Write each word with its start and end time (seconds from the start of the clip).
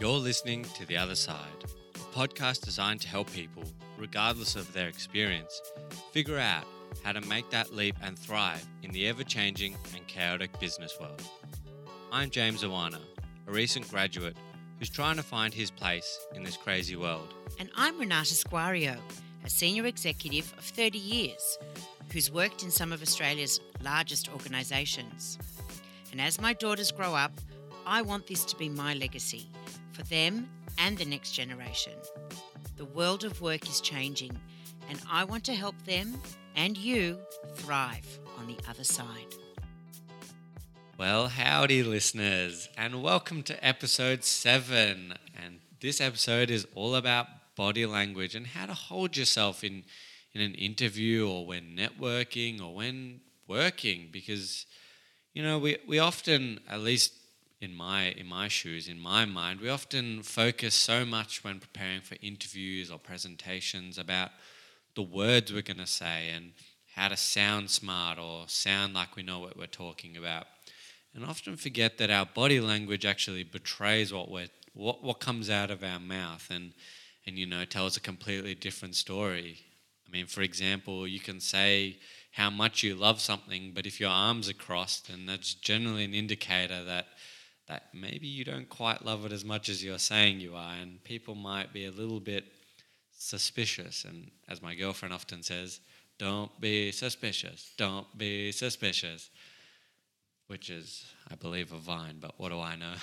You're 0.00 0.12
listening 0.12 0.64
to 0.76 0.86
The 0.86 0.96
Other 0.96 1.14
Side, 1.14 1.36
a 1.94 2.16
podcast 2.16 2.62
designed 2.62 3.02
to 3.02 3.08
help 3.08 3.30
people, 3.34 3.64
regardless 3.98 4.56
of 4.56 4.72
their 4.72 4.88
experience, 4.88 5.60
figure 6.10 6.38
out 6.38 6.64
how 7.04 7.12
to 7.12 7.20
make 7.28 7.50
that 7.50 7.74
leap 7.74 7.96
and 8.02 8.18
thrive 8.18 8.66
in 8.82 8.92
the 8.92 9.06
ever 9.08 9.22
changing 9.24 9.76
and 9.94 10.06
chaotic 10.06 10.58
business 10.58 10.96
world. 10.98 11.22
I'm 12.10 12.30
James 12.30 12.64
Oana, 12.64 12.98
a 13.46 13.52
recent 13.52 13.90
graduate 13.90 14.38
who's 14.78 14.88
trying 14.88 15.16
to 15.16 15.22
find 15.22 15.52
his 15.52 15.70
place 15.70 16.18
in 16.34 16.44
this 16.44 16.56
crazy 16.56 16.96
world. 16.96 17.34
And 17.58 17.68
I'm 17.76 18.00
Renata 18.00 18.32
Sguario, 18.32 18.96
a 19.44 19.50
senior 19.50 19.84
executive 19.84 20.50
of 20.56 20.64
30 20.64 20.96
years 20.96 21.58
who's 22.10 22.32
worked 22.32 22.62
in 22.62 22.70
some 22.70 22.90
of 22.90 23.02
Australia's 23.02 23.60
largest 23.82 24.32
organisations. 24.32 25.36
And 26.10 26.22
as 26.22 26.40
my 26.40 26.54
daughters 26.54 26.90
grow 26.90 27.14
up, 27.14 27.32
I 27.84 28.00
want 28.00 28.26
this 28.26 28.46
to 28.46 28.56
be 28.56 28.70
my 28.70 28.94
legacy 28.94 29.46
for 30.00 30.06
them 30.08 30.48
and 30.78 30.96
the 30.96 31.04
next 31.04 31.32
generation. 31.32 31.92
The 32.76 32.84
world 32.86 33.24
of 33.24 33.40
work 33.40 33.68
is 33.68 33.80
changing, 33.80 34.36
and 34.88 34.98
I 35.10 35.24
want 35.24 35.44
to 35.44 35.54
help 35.54 35.74
them 35.84 36.14
and 36.56 36.76
you 36.76 37.18
thrive 37.54 38.18
on 38.38 38.46
the 38.46 38.56
other 38.68 38.84
side. 38.84 39.34
Well, 40.98 41.28
howdy, 41.28 41.82
listeners, 41.82 42.68
and 42.78 43.02
welcome 43.02 43.42
to 43.44 43.66
episode 43.66 44.24
seven. 44.24 45.14
And 45.42 45.60
this 45.80 46.00
episode 46.00 46.50
is 46.50 46.66
all 46.74 46.94
about 46.94 47.26
body 47.56 47.84
language 47.84 48.34
and 48.34 48.46
how 48.46 48.66
to 48.66 48.74
hold 48.74 49.16
yourself 49.16 49.62
in, 49.64 49.84
in 50.32 50.40
an 50.40 50.54
interview 50.54 51.28
or 51.28 51.46
when 51.46 51.76
networking 51.76 52.62
or 52.62 52.74
when 52.74 53.20
working. 53.46 54.08
Because, 54.10 54.64
you 55.34 55.42
know, 55.42 55.58
we, 55.58 55.76
we 55.86 55.98
often, 55.98 56.60
at 56.68 56.80
least 56.80 57.12
in 57.60 57.74
my 57.74 58.12
in 58.12 58.26
my 58.26 58.48
shoes, 58.48 58.88
in 58.88 58.98
my 58.98 59.24
mind, 59.24 59.60
we 59.60 59.68
often 59.68 60.22
focus 60.22 60.74
so 60.74 61.04
much 61.04 61.44
when 61.44 61.60
preparing 61.60 62.00
for 62.00 62.16
interviews 62.22 62.90
or 62.90 62.98
presentations 62.98 63.98
about 63.98 64.30
the 64.94 65.02
words 65.02 65.52
we're 65.52 65.62
going 65.62 65.76
to 65.76 65.86
say 65.86 66.30
and 66.30 66.52
how 66.94 67.08
to 67.08 67.16
sound 67.16 67.70
smart 67.70 68.18
or 68.18 68.44
sound 68.48 68.94
like 68.94 69.14
we 69.14 69.22
know 69.22 69.38
what 69.38 69.56
we're 69.56 69.66
talking 69.66 70.16
about. 70.16 70.46
And 71.14 71.24
often 71.24 71.56
forget 71.56 71.98
that 71.98 72.10
our 72.10 72.26
body 72.26 72.60
language 72.60 73.04
actually 73.04 73.44
betrays 73.44 74.12
what 74.12 74.30
we're 74.30 74.48
what, 74.72 75.02
what 75.02 75.20
comes 75.20 75.50
out 75.50 75.70
of 75.70 75.84
our 75.84 76.00
mouth 76.00 76.46
and 76.50 76.72
and 77.26 77.38
you 77.38 77.46
know 77.46 77.64
tells 77.64 77.96
a 77.96 78.00
completely 78.00 78.54
different 78.54 78.94
story. 78.94 79.58
I 80.08 80.10
mean, 80.10 80.26
for 80.26 80.40
example, 80.42 81.06
you 81.06 81.20
can 81.20 81.40
say 81.40 81.98
how 82.32 82.48
much 82.48 82.82
you 82.82 82.94
love 82.94 83.20
something, 83.20 83.72
but 83.74 83.86
if 83.86 84.00
your 84.00 84.10
arms 84.10 84.48
are 84.48 84.54
crossed, 84.54 85.08
then 85.08 85.26
that's 85.26 85.54
generally 85.54 86.04
an 86.04 86.14
indicator 86.14 86.84
that 86.84 87.06
that 87.70 87.84
maybe 87.94 88.26
you 88.26 88.44
don't 88.44 88.68
quite 88.68 89.04
love 89.04 89.24
it 89.24 89.30
as 89.30 89.44
much 89.44 89.68
as 89.68 89.82
you're 89.82 89.98
saying 89.98 90.40
you 90.40 90.56
are, 90.56 90.74
and 90.74 91.02
people 91.04 91.36
might 91.36 91.72
be 91.72 91.84
a 91.86 91.92
little 91.92 92.18
bit 92.18 92.44
suspicious. 93.16 94.04
And 94.04 94.32
as 94.48 94.60
my 94.60 94.74
girlfriend 94.74 95.14
often 95.14 95.44
says, 95.44 95.78
don't 96.18 96.50
be 96.60 96.90
suspicious, 96.90 97.72
don't 97.76 98.06
be 98.18 98.50
suspicious, 98.50 99.30
which 100.48 100.68
is, 100.68 101.04
I 101.30 101.36
believe, 101.36 101.72
a 101.72 101.76
vine, 101.76 102.16
but 102.20 102.34
what 102.38 102.48
do 102.48 102.58
I 102.58 102.74
know? 102.74 102.94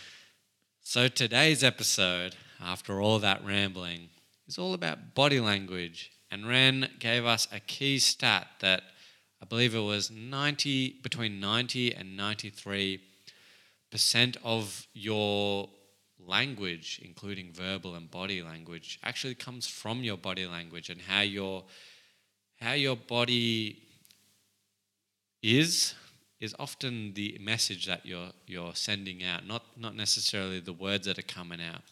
so 0.82 1.08
today's 1.08 1.64
episode, 1.64 2.36
after 2.62 3.00
all 3.00 3.18
that 3.20 3.42
rambling, 3.46 4.10
is 4.46 4.58
all 4.58 4.74
about 4.74 5.14
body 5.14 5.40
language. 5.40 6.10
And 6.30 6.46
Ren 6.46 6.90
gave 6.98 7.24
us 7.24 7.48
a 7.50 7.60
key 7.60 7.98
stat 7.98 8.48
that 8.60 8.82
I 9.40 9.46
believe 9.46 9.74
it 9.74 9.80
was 9.80 10.10
90 10.10 11.00
between 11.02 11.40
90 11.40 11.94
and 11.94 12.14
93 12.14 13.00
percent 13.90 14.36
of 14.44 14.86
your 14.94 15.68
language, 16.18 17.00
including 17.04 17.52
verbal 17.52 17.94
and 17.94 18.10
body 18.10 18.42
language, 18.42 18.98
actually 19.02 19.34
comes 19.34 19.66
from 19.66 20.02
your 20.04 20.16
body 20.16 20.46
language 20.46 20.90
and 20.90 21.00
how 21.00 21.20
your 21.20 21.64
how 22.60 22.72
your 22.72 22.96
body 22.96 23.78
is 25.42 25.94
is 26.40 26.54
often 26.58 27.14
the 27.14 27.38
message 27.40 27.86
that 27.86 28.04
you're 28.04 28.30
you're 28.46 28.74
sending 28.74 29.22
out, 29.24 29.46
not 29.46 29.62
not 29.76 29.94
necessarily 29.94 30.60
the 30.60 30.72
words 30.72 31.06
that 31.06 31.18
are 31.18 31.22
coming 31.38 31.60
out. 31.60 31.82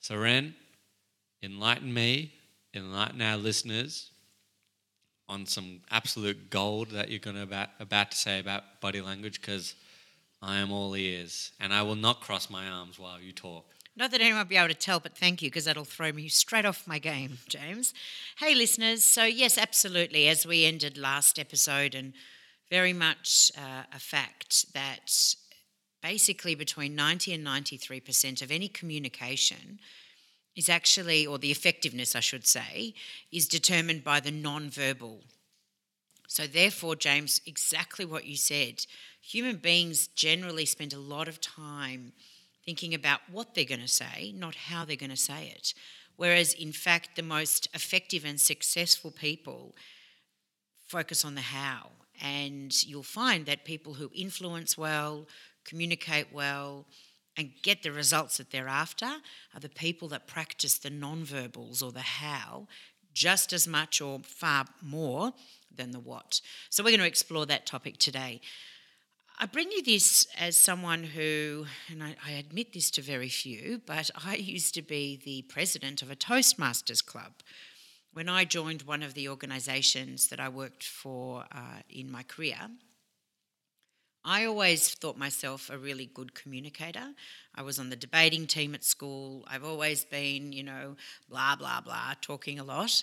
So 0.00 0.16
Ren, 0.18 0.54
enlighten 1.42 1.92
me, 1.92 2.34
enlighten 2.74 3.22
our 3.22 3.36
listeners 3.36 4.10
on 5.28 5.46
some 5.46 5.80
absolute 5.90 6.50
gold 6.50 6.90
that 6.90 7.08
you're 7.08 7.20
to 7.20 7.42
about 7.42 7.68
about 7.78 8.10
to 8.10 8.16
say 8.16 8.40
about 8.40 8.80
body 8.80 9.00
language 9.00 9.40
because 9.40 9.74
I 10.42 10.58
am 10.58 10.72
all 10.72 10.96
ears, 10.96 11.52
and 11.60 11.72
I 11.72 11.82
will 11.82 11.96
not 11.96 12.20
cross 12.22 12.48
my 12.48 12.66
arms 12.66 12.98
while 12.98 13.20
you 13.20 13.32
talk. 13.32 13.66
Not 13.94 14.10
that 14.12 14.22
anyone 14.22 14.38
will 14.38 14.46
be 14.46 14.56
able 14.56 14.68
to 14.68 14.74
tell, 14.74 14.98
but 14.98 15.18
thank 15.18 15.42
you, 15.42 15.50
because 15.50 15.66
that'll 15.66 15.84
throw 15.84 16.12
me 16.12 16.28
straight 16.28 16.64
off 16.64 16.86
my 16.86 16.98
game, 16.98 17.38
James. 17.48 17.92
Hey, 18.38 18.54
listeners. 18.54 19.04
So, 19.04 19.24
yes, 19.24 19.58
absolutely. 19.58 20.28
As 20.28 20.46
we 20.46 20.64
ended 20.64 20.96
last 20.96 21.38
episode, 21.38 21.94
and 21.94 22.14
very 22.70 22.94
much 22.94 23.52
uh, 23.58 23.82
a 23.92 23.98
fact 23.98 24.72
that 24.72 25.34
basically 26.02 26.54
between 26.54 26.94
90 26.94 27.34
and 27.34 27.46
93% 27.46 28.40
of 28.40 28.50
any 28.50 28.68
communication 28.68 29.78
is 30.56 30.70
actually, 30.70 31.26
or 31.26 31.38
the 31.38 31.50
effectiveness, 31.50 32.16
I 32.16 32.20
should 32.20 32.46
say, 32.46 32.94
is 33.30 33.46
determined 33.46 34.04
by 34.04 34.20
the 34.20 34.30
non 34.30 34.70
verbal. 34.70 35.24
So, 36.28 36.46
therefore, 36.46 36.96
James, 36.96 37.40
exactly 37.44 38.04
what 38.04 38.24
you 38.24 38.36
said 38.36 38.86
human 39.30 39.56
beings 39.56 40.08
generally 40.08 40.64
spend 40.64 40.92
a 40.92 40.98
lot 40.98 41.28
of 41.28 41.40
time 41.40 42.12
thinking 42.64 42.94
about 42.94 43.20
what 43.30 43.54
they're 43.54 43.64
going 43.64 43.80
to 43.80 43.88
say, 43.88 44.32
not 44.36 44.54
how 44.54 44.84
they're 44.84 44.96
going 44.96 45.10
to 45.10 45.16
say 45.16 45.52
it. 45.54 45.72
Whereas, 46.16 46.52
in 46.52 46.72
fact, 46.72 47.16
the 47.16 47.22
most 47.22 47.68
effective 47.72 48.24
and 48.24 48.40
successful 48.40 49.10
people 49.10 49.74
focus 50.86 51.24
on 51.24 51.34
the 51.34 51.40
how. 51.40 51.90
And 52.20 52.82
you'll 52.82 53.02
find 53.02 53.46
that 53.46 53.64
people 53.64 53.94
who 53.94 54.10
influence 54.14 54.76
well, 54.76 55.26
communicate 55.64 56.32
well, 56.32 56.86
and 57.36 57.52
get 57.62 57.82
the 57.82 57.92
results 57.92 58.36
that 58.36 58.50
they're 58.50 58.68
after 58.68 59.06
are 59.06 59.60
the 59.60 59.68
people 59.68 60.08
that 60.08 60.26
practice 60.26 60.76
the 60.76 60.90
non-verbals 60.90 61.82
or 61.82 61.92
the 61.92 62.00
how 62.00 62.66
just 63.14 63.52
as 63.52 63.66
much 63.66 64.00
or 64.00 64.20
far 64.24 64.66
more 64.82 65.32
than 65.74 65.92
the 65.92 66.00
what. 66.00 66.40
So, 66.68 66.82
we're 66.82 66.90
going 66.90 67.00
to 67.00 67.06
explore 67.06 67.46
that 67.46 67.66
topic 67.66 67.96
today. 67.96 68.40
I 69.42 69.46
bring 69.46 69.70
you 69.70 69.82
this 69.82 70.26
as 70.38 70.54
someone 70.54 71.02
who, 71.02 71.64
and 71.88 72.02
I, 72.02 72.14
I, 72.26 72.32
admit 72.32 72.74
this 72.74 72.90
to 72.90 73.00
very 73.00 73.30
few, 73.30 73.80
but 73.86 74.10
I 74.22 74.34
used 74.34 74.74
to 74.74 74.82
be 74.82 75.18
the 75.24 75.40
president 75.48 76.02
of 76.02 76.10
a 76.10 76.14
Toastmasters 76.14 77.02
club. 77.02 77.32
When 78.12 78.28
I 78.28 78.44
joined 78.44 78.82
one 78.82 79.02
of 79.02 79.14
the 79.14 79.30
organisations 79.30 80.28
that 80.28 80.40
I 80.40 80.50
worked 80.50 80.84
for 80.84 81.46
uh, 81.52 81.80
in 81.88 82.10
my 82.10 82.22
career, 82.22 82.58
I 84.26 84.44
always 84.44 84.90
thought 84.90 85.16
myself 85.16 85.70
a 85.70 85.78
really 85.78 86.04
good 86.04 86.34
communicator. 86.34 87.14
I 87.54 87.62
was 87.62 87.78
on 87.78 87.88
the 87.88 87.96
debating 87.96 88.46
team 88.46 88.74
at 88.74 88.84
school. 88.84 89.46
I've 89.48 89.64
always 89.64 90.04
been, 90.04 90.52
you 90.52 90.64
know, 90.64 90.96
blah, 91.30 91.56
blah, 91.56 91.80
blah, 91.80 92.12
talking 92.20 92.58
a 92.58 92.64
lot. 92.64 93.02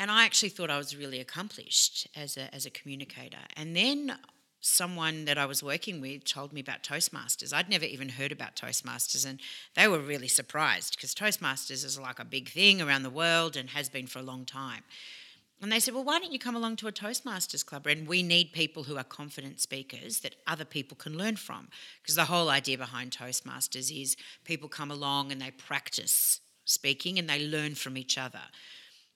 And 0.00 0.10
I 0.10 0.24
actually 0.24 0.48
thought 0.48 0.68
I 0.68 0.78
was 0.78 0.96
really 0.96 1.20
accomplished 1.20 2.08
as 2.16 2.36
a, 2.36 2.52
as 2.52 2.66
a 2.66 2.70
communicator. 2.70 3.38
And 3.56 3.76
then 3.76 4.18
someone 4.60 5.24
that 5.26 5.38
I 5.38 5.46
was 5.46 5.62
working 5.62 6.00
with 6.00 6.24
told 6.24 6.52
me 6.52 6.60
about 6.60 6.82
Toastmasters. 6.82 7.52
I'd 7.52 7.68
never 7.68 7.84
even 7.84 8.08
heard 8.08 8.32
about 8.32 8.56
Toastmasters, 8.56 9.24
and 9.24 9.40
they 9.74 9.86
were 9.86 10.00
really 10.00 10.28
surprised 10.28 10.96
because 10.96 11.14
Toastmasters 11.14 11.84
is 11.84 11.98
like 11.98 12.18
a 12.18 12.24
big 12.24 12.48
thing 12.48 12.82
around 12.82 13.02
the 13.02 13.10
world 13.10 13.56
and 13.56 13.70
has 13.70 13.88
been 13.88 14.06
for 14.06 14.18
a 14.18 14.22
long 14.22 14.44
time. 14.44 14.82
And 15.60 15.72
they 15.72 15.80
said, 15.80 15.94
Well, 15.94 16.04
why 16.04 16.20
don't 16.20 16.32
you 16.32 16.38
come 16.38 16.54
along 16.54 16.76
to 16.76 16.88
a 16.88 16.92
Toastmasters 16.92 17.66
club? 17.66 17.86
And 17.86 18.06
we 18.06 18.22
need 18.22 18.52
people 18.52 18.84
who 18.84 18.96
are 18.96 19.04
confident 19.04 19.60
speakers 19.60 20.20
that 20.20 20.36
other 20.46 20.64
people 20.64 20.96
can 20.96 21.18
learn 21.18 21.36
from. 21.36 21.68
Because 22.00 22.14
the 22.14 22.26
whole 22.26 22.48
idea 22.48 22.78
behind 22.78 23.10
Toastmasters 23.10 23.90
is 23.90 24.16
people 24.44 24.68
come 24.68 24.90
along 24.90 25.32
and 25.32 25.40
they 25.40 25.50
practice 25.50 26.40
speaking 26.64 27.18
and 27.18 27.28
they 27.28 27.44
learn 27.44 27.74
from 27.74 27.96
each 27.96 28.16
other. 28.16 28.42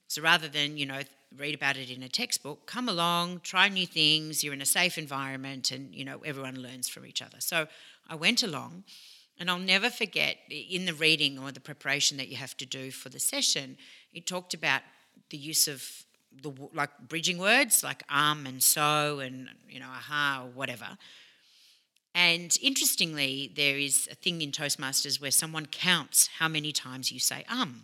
So 0.07 0.21
rather 0.21 0.49
than, 0.49 0.77
you 0.77 0.85
know, 0.85 1.01
read 1.37 1.55
about 1.55 1.77
it 1.77 1.89
in 1.89 2.03
a 2.03 2.09
textbook, 2.09 2.65
come 2.65 2.87
along, 2.87 3.41
try 3.43 3.69
new 3.69 3.87
things, 3.87 4.43
you're 4.43 4.53
in 4.53 4.61
a 4.61 4.65
safe 4.65 4.97
environment 4.97 5.71
and, 5.71 5.93
you 5.93 6.05
know, 6.05 6.21
everyone 6.25 6.61
learns 6.61 6.87
from 6.87 7.05
each 7.05 7.21
other. 7.21 7.37
So 7.39 7.67
I 8.09 8.15
went 8.15 8.43
along 8.43 8.83
and 9.39 9.49
I'll 9.49 9.59
never 9.59 9.89
forget 9.89 10.37
in 10.49 10.85
the 10.85 10.93
reading 10.93 11.39
or 11.39 11.51
the 11.51 11.59
preparation 11.59 12.17
that 12.17 12.27
you 12.27 12.37
have 12.37 12.55
to 12.57 12.65
do 12.65 12.91
for 12.91 13.09
the 13.09 13.19
session, 13.19 13.77
it 14.13 14.27
talked 14.27 14.53
about 14.53 14.81
the 15.29 15.37
use 15.37 15.67
of 15.67 15.87
the 16.41 16.51
like 16.73 16.89
bridging 17.07 17.37
words 17.37 17.83
like 17.83 18.01
um 18.09 18.47
and 18.47 18.63
so 18.63 19.19
and 19.19 19.49
you 19.69 19.79
know 19.79 19.87
aha 19.87 20.41
or 20.43 20.49
whatever. 20.49 20.97
And 22.15 22.55
interestingly, 22.61 23.51
there 23.55 23.77
is 23.77 24.07
a 24.11 24.15
thing 24.15 24.41
in 24.41 24.51
Toastmasters 24.51 25.19
where 25.19 25.31
someone 25.31 25.65
counts 25.65 26.29
how 26.39 26.47
many 26.47 26.71
times 26.71 27.11
you 27.11 27.19
say 27.19 27.43
um. 27.49 27.83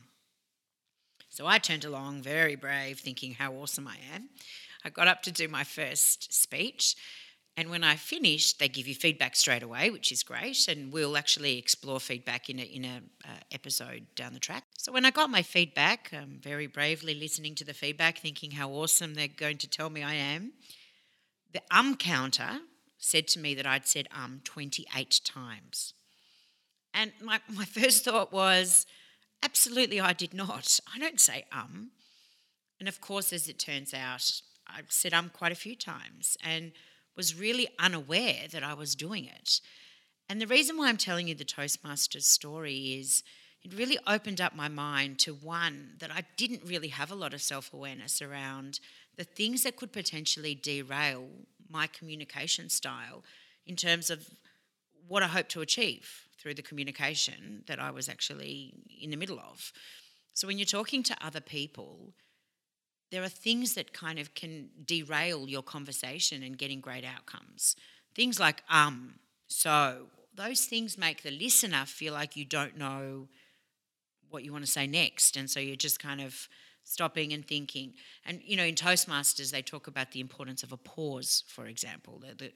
So 1.40 1.48
I 1.48 1.58
turned 1.58 1.86
along, 1.86 2.22
very 2.22 2.56
brave, 2.58 3.00
thinking 3.00 3.34
how 3.34 3.54
awesome 3.54 3.88
I 3.88 3.96
am. 4.14 4.28
I 4.84 4.90
got 4.90 5.08
up 5.08 5.22
to 5.22 5.32
do 5.32 5.48
my 5.48 5.64
first 5.64 6.34
speech, 6.34 6.98
And 7.56 7.70
when 7.70 7.82
I 7.82 7.96
finished, 7.96 8.60
they 8.60 8.68
give 8.68 8.88
you 8.88 8.96
feedback 8.96 9.38
straight 9.38 9.64
away, 9.64 9.90
which 9.90 10.12
is 10.12 10.22
great. 10.22 10.68
And 10.68 10.92
we'll 10.92 11.16
actually 11.16 11.58
explore 11.58 12.02
feedback 12.02 12.50
in 12.50 12.60
a, 12.60 12.64
in 12.64 12.84
a 12.84 13.02
uh, 13.24 13.32
episode 13.54 14.06
down 14.16 14.34
the 14.34 14.40
track. 14.40 14.66
So 14.78 14.92
when 14.92 15.06
I 15.06 15.12
got 15.12 15.30
my 15.30 15.42
feedback, 15.42 16.12
I'm 16.14 16.40
very 16.42 16.68
bravely 16.68 17.14
listening 17.16 17.56
to 17.56 17.64
the 17.64 17.74
feedback, 17.74 18.18
thinking 18.18 18.52
how 18.52 18.70
awesome 18.72 19.14
they're 19.14 19.30
going 19.30 19.60
to 19.60 19.70
tell 19.70 19.90
me 19.90 20.04
I 20.04 20.16
am. 20.16 20.52
The 21.54 21.62
um 21.72 21.96
counter 21.96 22.60
said 22.98 23.30
to 23.30 23.40
me 23.40 23.56
that 23.56 23.66
I'd 23.66 23.88
said 23.88 24.10
um 24.14 24.42
28 24.44 25.22
times. 25.24 25.94
And 26.94 27.14
my, 27.22 27.40
my 27.48 27.66
first 27.80 28.04
thought 28.04 28.34
was, 28.34 28.86
absolutely, 29.44 30.00
I 30.00 30.14
did 30.14 30.34
not. 30.34 30.80
I 30.94 31.00
don't 31.00 31.20
say 31.20 31.46
um. 31.52 31.92
And 32.80 32.88
of 32.88 33.02
course, 33.02 33.34
as 33.34 33.50
it 33.50 33.60
turns 33.60 33.94
out, 33.94 34.42
I've 34.68 34.92
said 34.92 35.14
um 35.14 35.30
quite 35.34 35.52
a 35.52 35.56
few 35.56 35.76
times 35.76 36.38
and 36.44 36.72
was 37.16 37.36
really 37.36 37.68
unaware 37.78 38.48
that 38.52 38.64
I 38.64 38.74
was 38.74 38.96
doing 38.96 39.26
it. 39.26 39.60
And 40.30 40.40
the 40.40 40.48
reason 40.48 40.78
why 40.78 40.88
I'm 40.88 40.98
telling 40.98 41.28
you 41.28 41.36
the 41.36 41.44
Toastmasters 41.44 42.24
story 42.24 43.00
is 43.00 43.24
it 43.64 43.74
really 43.74 43.98
opened 44.08 44.40
up 44.40 44.56
my 44.56 44.70
mind 44.70 45.20
to 45.20 45.34
one 45.34 45.96
that 46.00 46.12
I 46.12 46.24
didn't 46.38 46.64
really 46.66 46.88
have 46.90 47.12
a 47.12 47.16
lot 47.16 47.34
of 47.34 47.42
self 47.42 47.74
awareness 47.74 48.22
around 48.22 48.80
the 49.18 49.24
things 49.24 49.64
that 49.64 49.76
could 49.76 49.92
potentially 49.92 50.56
derail 50.56 51.28
my 51.70 51.88
communication 51.88 52.70
style 52.70 53.24
in 53.68 53.76
terms 53.76 54.10
of 54.10 54.30
what 55.08 55.24
I 55.24 55.28
hope 55.28 55.50
to 55.50 55.62
achieve 55.62 56.29
through 56.40 56.54
the 56.54 56.62
communication 56.62 57.64
that 57.68 57.80
I 57.80 57.92
was 57.92 58.08
actually 58.08 58.74
in 59.02 59.12
the 59.12 59.18
middle 59.18 59.40
of. 59.40 59.72
So 60.34 60.48
when 60.48 60.58
you're 60.58 60.66
talking 60.66 61.04
to 61.04 61.16
other 61.22 61.42
people, 61.42 62.14
there 63.12 63.24
are 63.24 63.30
things 63.30 63.74
that 63.74 63.92
kind 63.94 64.20
of 64.20 64.34
can 64.36 64.70
derail 64.86 65.50
your 65.50 65.64
conversation 65.64 66.44
and 66.44 66.58
getting 66.58 66.80
great 66.80 67.04
outcomes. 67.04 67.76
Things 68.16 68.40
like 68.40 68.64
um, 68.70 69.16
so, 69.50 70.08
those 70.36 70.66
things 70.66 70.98
make 70.98 71.24
the 71.24 71.32
listener 71.32 71.86
feel 71.86 72.14
like 72.14 72.38
you 72.38 72.46
don't 72.46 72.78
know 72.78 73.28
what 74.30 74.44
you 74.44 74.54
want 74.54 74.64
to 74.64 74.72
say 74.72 74.88
next. 74.88 75.36
And 75.36 75.50
so 75.50 75.60
you're 75.60 75.76
just 75.76 76.00
kind 76.00 76.22
of 76.22 76.48
stopping 76.84 77.34
and 77.34 77.46
thinking. 77.46 77.96
And, 78.26 78.42
you 78.46 78.56
know, 78.56 78.64
in 78.64 78.76
Toastmasters, 78.76 79.52
they 79.52 79.64
talk 79.64 79.88
about 79.88 80.12
the 80.12 80.20
importance 80.20 80.64
of 80.64 80.72
a 80.72 80.78
pause, 80.78 81.44
for 81.48 81.66
example, 81.66 82.20
the, 82.20 82.36
the 82.36 82.52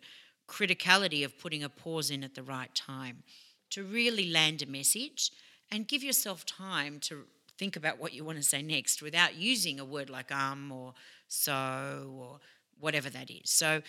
criticality 0.48 1.26
of 1.26 1.38
putting 1.40 1.64
a 1.64 1.70
pause 1.70 2.12
in 2.12 2.24
at 2.24 2.36
the 2.36 2.44
right 2.44 2.74
time 2.76 3.24
to 3.74 3.84
really 3.84 4.30
land 4.30 4.62
a 4.62 4.66
message 4.66 5.32
and 5.72 5.88
give 5.88 6.04
yourself 6.04 6.46
time 6.46 7.00
to 7.00 7.24
think 7.58 7.76
about 7.76 8.00
what 8.00 8.14
you 8.14 8.24
want 8.24 8.38
to 8.38 8.44
say 8.44 8.62
next 8.62 9.02
without 9.02 9.36
using 9.36 9.80
a 9.80 9.86
word 9.86 10.10
like 10.10 10.32
um 10.32 10.72
or 10.72 10.94
so 11.28 12.14
or 12.18 12.40
whatever 12.80 13.10
that 13.10 13.30
is. 13.32 13.50
So 13.50 13.82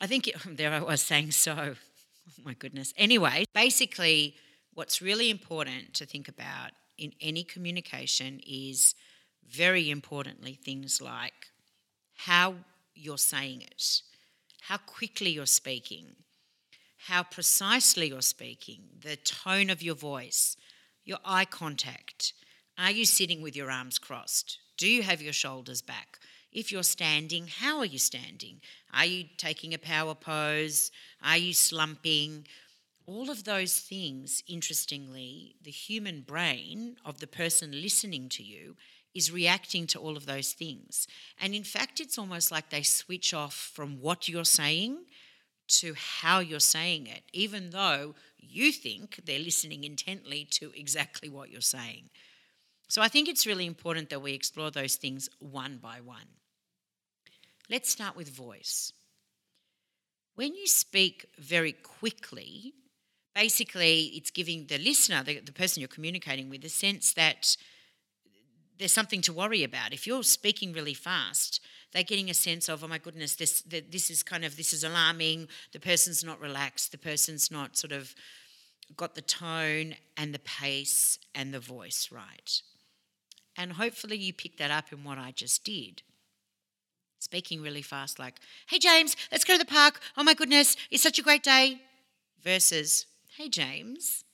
I 0.00 0.06
think 0.06 0.28
it, 0.28 0.36
there 0.56 0.72
I 0.72 0.80
was 0.80 1.02
saying 1.02 1.32
so. 1.32 1.74
Oh 2.24 2.42
my 2.44 2.54
goodness. 2.54 2.94
Anyway, 2.96 3.46
basically, 3.52 4.36
what's 4.74 5.02
really 5.02 5.28
important 5.28 5.92
to 5.94 6.06
think 6.06 6.28
about 6.28 6.70
in 6.96 7.12
any 7.20 7.42
communication 7.42 8.40
is 8.46 8.94
very 9.50 9.90
importantly 9.90 10.54
things 10.54 11.02
like 11.02 11.48
how 12.14 12.54
you're 12.94 13.18
saying 13.18 13.62
it, 13.62 14.02
how 14.60 14.76
quickly 14.76 15.30
you're 15.30 15.46
speaking, 15.46 16.14
how 17.06 17.22
precisely 17.24 18.08
you're 18.08 18.22
speaking, 18.22 18.82
the 19.00 19.16
tone 19.16 19.70
of 19.70 19.82
your 19.82 19.94
voice, 19.94 20.56
your 21.04 21.18
eye 21.24 21.44
contact, 21.44 22.32
are 22.78 22.92
you 22.92 23.04
sitting 23.04 23.42
with 23.42 23.56
your 23.56 23.70
arms 23.70 23.98
crossed? 23.98 24.58
Do 24.76 24.88
you 24.88 25.02
have 25.02 25.20
your 25.20 25.32
shoulders 25.32 25.82
back? 25.82 26.20
If 26.52 26.70
you're 26.70 26.84
standing, 26.84 27.48
how 27.48 27.78
are 27.78 27.86
you 27.86 27.98
standing? 27.98 28.60
Are 28.94 29.04
you 29.04 29.24
taking 29.36 29.74
a 29.74 29.78
power 29.78 30.14
pose? 30.14 30.92
Are 31.24 31.36
you 31.36 31.54
slumping? 31.54 32.46
All 33.06 33.30
of 33.30 33.44
those 33.44 33.78
things, 33.78 34.42
interestingly, 34.46 35.56
the 35.60 35.72
human 35.72 36.20
brain 36.20 36.96
of 37.04 37.18
the 37.18 37.26
person 37.26 37.82
listening 37.82 38.28
to 38.30 38.44
you 38.44 38.76
is 39.12 39.32
reacting 39.32 39.86
to 39.88 39.98
all 39.98 40.16
of 40.16 40.26
those 40.26 40.52
things. 40.52 41.08
And 41.40 41.52
in 41.52 41.64
fact, 41.64 42.00
it's 42.00 42.18
almost 42.18 42.52
like 42.52 42.70
they 42.70 42.82
switch 42.82 43.34
off 43.34 43.54
from 43.54 44.00
what 44.00 44.28
you're 44.28 44.44
saying 44.44 44.98
to 45.80 45.94
how 45.94 46.40
you're 46.40 46.60
saying 46.60 47.06
it, 47.06 47.22
even 47.32 47.70
though 47.70 48.14
you 48.38 48.72
think 48.72 49.20
they're 49.24 49.38
listening 49.38 49.84
intently 49.84 50.46
to 50.50 50.72
exactly 50.74 51.28
what 51.28 51.50
you're 51.50 51.60
saying. 51.60 52.10
So 52.88 53.00
I 53.00 53.08
think 53.08 53.28
it's 53.28 53.46
really 53.46 53.66
important 53.66 54.10
that 54.10 54.20
we 54.20 54.34
explore 54.34 54.70
those 54.70 54.96
things 54.96 55.30
one 55.38 55.78
by 55.78 56.00
one. 56.00 56.28
Let's 57.70 57.90
start 57.90 58.16
with 58.16 58.28
voice. 58.28 58.92
When 60.34 60.54
you 60.54 60.66
speak 60.66 61.26
very 61.38 61.72
quickly, 61.72 62.74
basically 63.34 64.12
it's 64.14 64.30
giving 64.30 64.66
the 64.66 64.78
listener, 64.78 65.22
the, 65.22 65.40
the 65.40 65.52
person 65.52 65.80
you're 65.80 65.88
communicating 65.88 66.50
with, 66.50 66.64
a 66.64 66.68
sense 66.68 67.12
that 67.14 67.56
there's 68.78 68.92
something 68.92 69.22
to 69.22 69.32
worry 69.32 69.62
about. 69.62 69.92
If 69.92 70.06
you're 70.06 70.22
speaking 70.22 70.72
really 70.72 70.94
fast, 70.94 71.60
they're 71.92 72.02
getting 72.02 72.30
a 72.30 72.34
sense 72.34 72.68
of, 72.68 72.82
oh 72.82 72.88
my 72.88 72.98
goodness, 72.98 73.34
this 73.34 73.62
this 73.62 74.10
is 74.10 74.22
kind 74.22 74.44
of 74.44 74.56
this 74.56 74.72
is 74.72 74.84
alarming. 74.84 75.48
The 75.72 75.80
person's 75.80 76.24
not 76.24 76.40
relaxed. 76.40 76.92
The 76.92 76.98
person's 76.98 77.50
not 77.50 77.76
sort 77.76 77.92
of 77.92 78.14
got 78.96 79.14
the 79.14 79.22
tone 79.22 79.94
and 80.16 80.34
the 80.34 80.38
pace 80.40 81.18
and 81.34 81.52
the 81.52 81.60
voice 81.60 82.08
right. 82.10 82.62
And 83.56 83.72
hopefully 83.72 84.16
you 84.16 84.32
pick 84.32 84.56
that 84.56 84.70
up 84.70 84.92
in 84.92 85.04
what 85.04 85.18
I 85.18 85.32
just 85.32 85.64
did. 85.64 86.02
Speaking 87.18 87.62
really 87.62 87.82
fast, 87.82 88.18
like, 88.18 88.36
hey, 88.66 88.78
James, 88.78 89.14
let's 89.30 89.44
go 89.44 89.54
to 89.54 89.58
the 89.58 89.64
park. 89.64 90.00
Oh 90.16 90.24
my 90.24 90.34
goodness, 90.34 90.76
it's 90.90 91.02
such 91.02 91.18
a 91.18 91.22
great 91.22 91.42
day. 91.42 91.80
Versus, 92.42 93.06
hey, 93.36 93.48
James, 93.48 94.24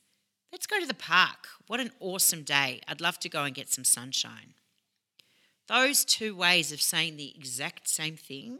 let's 0.51 0.65
go 0.65 0.79
to 0.79 0.87
the 0.87 0.95
park. 0.95 1.47
What 1.67 1.79
an 1.79 1.91
awesome 1.99 2.41
day. 2.41 2.81
I'd 2.87 3.01
love 3.01 3.19
to 3.19 3.29
go 3.29 3.43
and 3.43 3.53
get 3.53 3.69
some 3.69 3.83
sunshine. 3.83 4.55
Those 5.69 6.03
two 6.03 6.35
ways 6.35 6.71
of 6.71 6.81
saying 6.81 7.15
the 7.15 7.33
exact 7.35 7.87
same 7.87 8.17
thing 8.17 8.57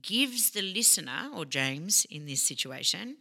gives 0.00 0.50
the 0.50 0.62
listener, 0.62 1.30
or 1.34 1.44
James 1.44 2.06
in 2.08 2.26
this 2.26 2.42
situation, 2.42 3.16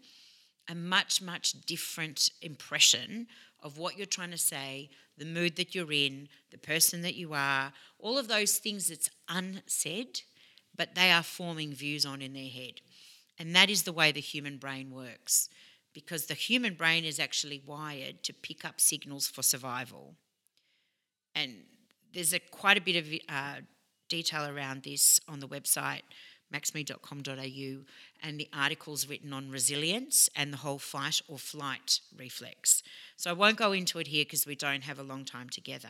a 0.70 0.76
much, 0.76 1.20
much 1.20 1.54
different 1.66 2.30
impression 2.44 3.26
of 3.64 3.80
what 3.80 3.98
you're 3.98 4.06
trying 4.06 4.30
to 4.32 4.38
say, 4.38 4.92
the 5.18 5.26
mood 5.26 5.56
that 5.56 5.74
you're 5.74 5.92
in, 5.92 6.30
the 6.52 6.60
person 6.60 7.02
that 7.02 7.16
you 7.16 7.34
are, 7.34 7.74
all 7.98 8.20
of 8.20 8.28
those 8.28 8.58
things 8.58 8.90
that's 8.90 9.10
unsaid, 9.28 10.22
but 10.76 10.94
they 10.94 11.12
are 11.12 11.24
forming 11.24 11.74
views 11.74 12.06
on 12.06 12.22
in 12.22 12.34
their 12.34 12.50
head. 12.50 12.82
And 13.40 13.56
that 13.56 13.72
is 13.72 13.82
the 13.82 13.92
way 13.92 14.12
the 14.12 14.20
human 14.20 14.58
brain 14.58 14.92
works, 14.92 15.50
because 15.92 16.28
the 16.28 16.36
human 16.36 16.76
brain 16.76 17.04
is 17.04 17.20
actually 17.20 17.64
wired 17.66 18.22
to 18.24 18.34
pick 18.34 18.64
up 18.64 18.80
signals 18.80 19.28
for 19.28 19.42
survival. 19.42 20.14
And 21.34 21.64
there's 22.18 22.34
a, 22.34 22.40
quite 22.40 22.80
a 22.80 22.82
bit 22.82 22.96
of 22.96 23.06
uh, 23.30 23.62
detail 24.10 24.50
around 24.50 24.82
this 24.82 25.20
on 25.28 25.40
the 25.40 25.48
website 25.48 26.02
maxme.com.au, 26.54 27.84
and 28.24 28.40
the 28.40 28.48
articles 28.54 29.10
written 29.10 29.34
on 29.34 29.52
resilience 29.52 30.30
and 30.34 30.54
the 30.54 30.58
whole 30.58 30.80
fight 30.80 31.22
or 31.28 31.38
flight 31.38 32.00
reflex. 32.18 32.84
So 33.18 33.30
I 33.30 33.34
won't 33.34 33.58
go 33.58 33.74
into 33.74 34.00
it 34.00 34.08
here 34.08 34.24
because 34.24 34.46
we 34.46 34.56
don't 34.56 34.86
have 34.86 34.98
a 34.98 35.04
long 35.04 35.26
time 35.26 35.50
together. 35.50 35.90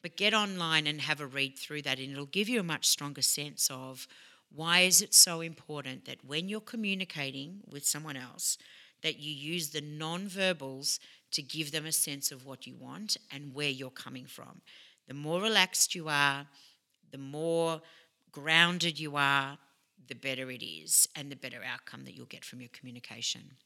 But 0.00 0.16
get 0.16 0.32
online 0.32 0.86
and 0.86 1.02
have 1.02 1.20
a 1.20 1.26
read 1.26 1.58
through 1.58 1.82
that, 1.82 1.98
and 1.98 2.10
it'll 2.10 2.24
give 2.24 2.48
you 2.48 2.60
a 2.60 2.64
much 2.64 2.86
stronger 2.86 3.20
sense 3.20 3.68
of 3.70 4.08
why 4.50 4.80
is 4.80 5.02
it 5.02 5.12
so 5.12 5.42
important 5.42 6.06
that 6.06 6.24
when 6.24 6.48
you're 6.48 6.60
communicating 6.60 7.60
with 7.70 7.86
someone 7.86 8.16
else, 8.16 8.56
that 9.02 9.18
you 9.18 9.34
use 9.34 9.68
the 9.68 9.82
non-verbals 9.82 10.98
to 11.32 11.42
give 11.42 11.72
them 11.72 11.84
a 11.84 11.92
sense 11.92 12.32
of 12.32 12.46
what 12.46 12.66
you 12.66 12.74
want 12.74 13.18
and 13.30 13.54
where 13.54 13.68
you're 13.68 13.90
coming 13.90 14.24
from. 14.24 14.62
The 15.06 15.14
more 15.14 15.40
relaxed 15.40 15.94
you 15.94 16.08
are, 16.08 16.46
the 17.10 17.18
more 17.18 17.82
grounded 18.32 18.98
you 18.98 19.16
are, 19.16 19.58
the 20.08 20.14
better 20.14 20.50
it 20.50 20.62
is 20.62 21.08
and 21.14 21.30
the 21.30 21.36
better 21.36 21.60
outcome 21.64 22.04
that 22.04 22.14
you'll 22.14 22.26
get 22.26 22.44
from 22.44 22.60
your 22.60 22.70
communication. 22.72 23.56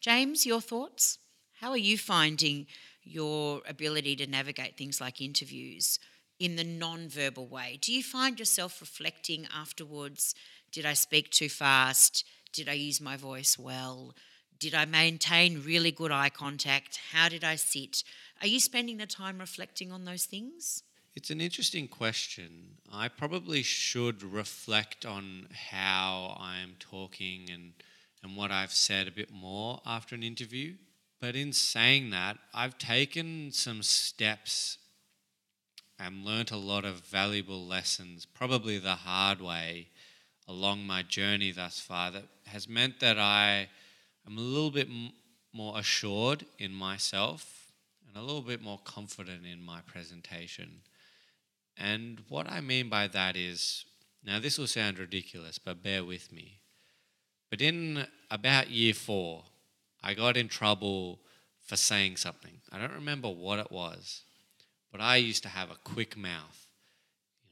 James, 0.00 0.46
your 0.46 0.60
thoughts? 0.60 1.18
How 1.60 1.70
are 1.70 1.76
you 1.76 1.98
finding 1.98 2.66
your 3.02 3.60
ability 3.68 4.16
to 4.16 4.26
navigate 4.26 4.76
things 4.76 5.00
like 5.00 5.20
interviews 5.20 5.98
in 6.38 6.56
the 6.56 6.64
non-verbal 6.64 7.46
way? 7.46 7.78
Do 7.82 7.92
you 7.92 8.02
find 8.02 8.38
yourself 8.38 8.80
reflecting 8.80 9.46
afterwards? 9.54 10.34
Did 10.72 10.86
I 10.86 10.94
speak 10.94 11.30
too 11.30 11.50
fast? 11.50 12.24
Did 12.52 12.68
I 12.68 12.72
use 12.72 13.00
my 13.00 13.16
voice 13.16 13.58
well? 13.58 14.14
Did 14.58 14.74
I 14.74 14.84
maintain 14.84 15.62
really 15.64 15.90
good 15.90 16.12
eye 16.12 16.30
contact? 16.30 17.00
How 17.12 17.28
did 17.28 17.44
I 17.44 17.56
sit? 17.56 18.04
Are 18.40 18.46
you 18.46 18.58
spending 18.58 18.96
the 18.96 19.06
time 19.06 19.38
reflecting 19.38 19.92
on 19.92 20.06
those 20.06 20.24
things? 20.24 20.82
It's 21.14 21.30
an 21.30 21.42
interesting 21.42 21.88
question. 21.88 22.78
I 22.90 23.08
probably 23.08 23.62
should 23.62 24.22
reflect 24.22 25.04
on 25.04 25.48
how 25.70 26.38
I'm 26.40 26.76
talking 26.78 27.50
and, 27.50 27.72
and 28.22 28.36
what 28.36 28.50
I've 28.50 28.72
said 28.72 29.08
a 29.08 29.12
bit 29.12 29.30
more 29.30 29.82
after 29.84 30.14
an 30.14 30.22
interview. 30.22 30.76
But 31.20 31.36
in 31.36 31.52
saying 31.52 32.10
that, 32.10 32.38
I've 32.54 32.78
taken 32.78 33.50
some 33.52 33.82
steps 33.82 34.78
and 35.98 36.24
learnt 36.24 36.50
a 36.50 36.56
lot 36.56 36.86
of 36.86 37.00
valuable 37.00 37.66
lessons, 37.66 38.24
probably 38.24 38.78
the 38.78 38.94
hard 38.94 39.42
way, 39.42 39.88
along 40.48 40.86
my 40.86 41.02
journey 41.02 41.50
thus 41.52 41.78
far 41.78 42.10
that 42.12 42.24
has 42.46 42.66
meant 42.66 43.00
that 43.00 43.18
I 43.18 43.68
am 44.26 44.38
a 44.38 44.40
little 44.40 44.70
bit 44.70 44.88
m- 44.88 45.12
more 45.52 45.78
assured 45.78 46.46
in 46.58 46.72
myself 46.72 47.59
and 48.10 48.22
a 48.22 48.26
little 48.26 48.42
bit 48.42 48.60
more 48.60 48.80
confident 48.84 49.46
in 49.46 49.62
my 49.62 49.80
presentation. 49.86 50.80
And 51.76 52.22
what 52.28 52.50
I 52.50 52.60
mean 52.60 52.88
by 52.88 53.06
that 53.08 53.36
is 53.36 53.84
now, 54.24 54.38
this 54.38 54.58
will 54.58 54.66
sound 54.66 54.98
ridiculous, 54.98 55.58
but 55.58 55.82
bear 55.82 56.04
with 56.04 56.30
me. 56.30 56.60
But 57.48 57.62
in 57.62 58.06
about 58.30 58.70
year 58.70 58.92
four, 58.92 59.44
I 60.02 60.14
got 60.14 60.36
in 60.36 60.48
trouble 60.48 61.20
for 61.64 61.76
saying 61.76 62.16
something. 62.16 62.60
I 62.70 62.78
don't 62.78 62.92
remember 62.92 63.28
what 63.28 63.58
it 63.58 63.72
was, 63.72 64.22
but 64.92 65.00
I 65.00 65.16
used 65.16 65.42
to 65.44 65.48
have 65.48 65.70
a 65.70 65.78
quick 65.84 66.16
mouth. 66.16 66.66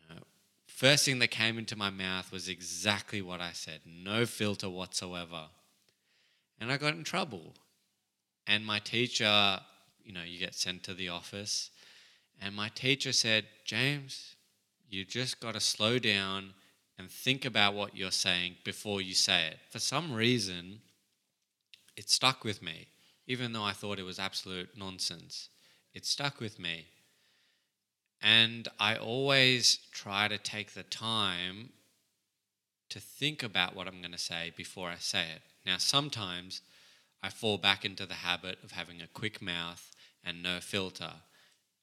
You 0.08 0.14
know, 0.14 0.22
first 0.66 1.04
thing 1.04 1.20
that 1.20 1.28
came 1.28 1.58
into 1.58 1.74
my 1.74 1.90
mouth 1.90 2.30
was 2.30 2.48
exactly 2.48 3.22
what 3.22 3.40
I 3.40 3.52
said, 3.52 3.80
no 3.86 4.26
filter 4.26 4.68
whatsoever. 4.68 5.46
And 6.60 6.70
I 6.70 6.76
got 6.76 6.94
in 6.94 7.04
trouble. 7.04 7.54
And 8.46 8.64
my 8.64 8.78
teacher, 8.78 9.60
you 10.08 10.14
know, 10.14 10.22
you 10.26 10.38
get 10.38 10.54
sent 10.54 10.82
to 10.84 10.94
the 10.94 11.10
office, 11.10 11.70
and 12.40 12.56
my 12.56 12.70
teacher 12.70 13.12
said, 13.12 13.44
James, 13.66 14.36
you 14.88 15.04
just 15.04 15.38
got 15.38 15.52
to 15.52 15.60
slow 15.60 15.98
down 15.98 16.54
and 16.98 17.10
think 17.10 17.44
about 17.44 17.74
what 17.74 17.94
you're 17.94 18.10
saying 18.10 18.56
before 18.64 19.02
you 19.02 19.14
say 19.14 19.48
it. 19.48 19.58
For 19.70 19.78
some 19.78 20.14
reason, 20.14 20.80
it 21.94 22.08
stuck 22.08 22.42
with 22.42 22.62
me, 22.62 22.88
even 23.26 23.52
though 23.52 23.64
I 23.64 23.72
thought 23.72 23.98
it 23.98 24.04
was 24.04 24.18
absolute 24.18 24.70
nonsense. 24.76 25.50
It 25.92 26.06
stuck 26.06 26.40
with 26.40 26.58
me. 26.58 26.86
And 28.22 28.66
I 28.80 28.96
always 28.96 29.78
try 29.92 30.26
to 30.26 30.38
take 30.38 30.72
the 30.72 30.84
time 30.84 31.68
to 32.88 32.98
think 32.98 33.42
about 33.42 33.76
what 33.76 33.86
I'm 33.86 34.00
going 34.00 34.12
to 34.12 34.18
say 34.18 34.54
before 34.56 34.88
I 34.88 34.96
say 34.96 35.24
it. 35.34 35.42
Now, 35.66 35.76
sometimes 35.76 36.62
I 37.22 37.28
fall 37.28 37.58
back 37.58 37.84
into 37.84 38.06
the 38.06 38.14
habit 38.14 38.58
of 38.64 38.72
having 38.72 39.02
a 39.02 39.06
quick 39.06 39.42
mouth 39.42 39.92
and 40.24 40.42
no 40.42 40.60
filter, 40.60 41.12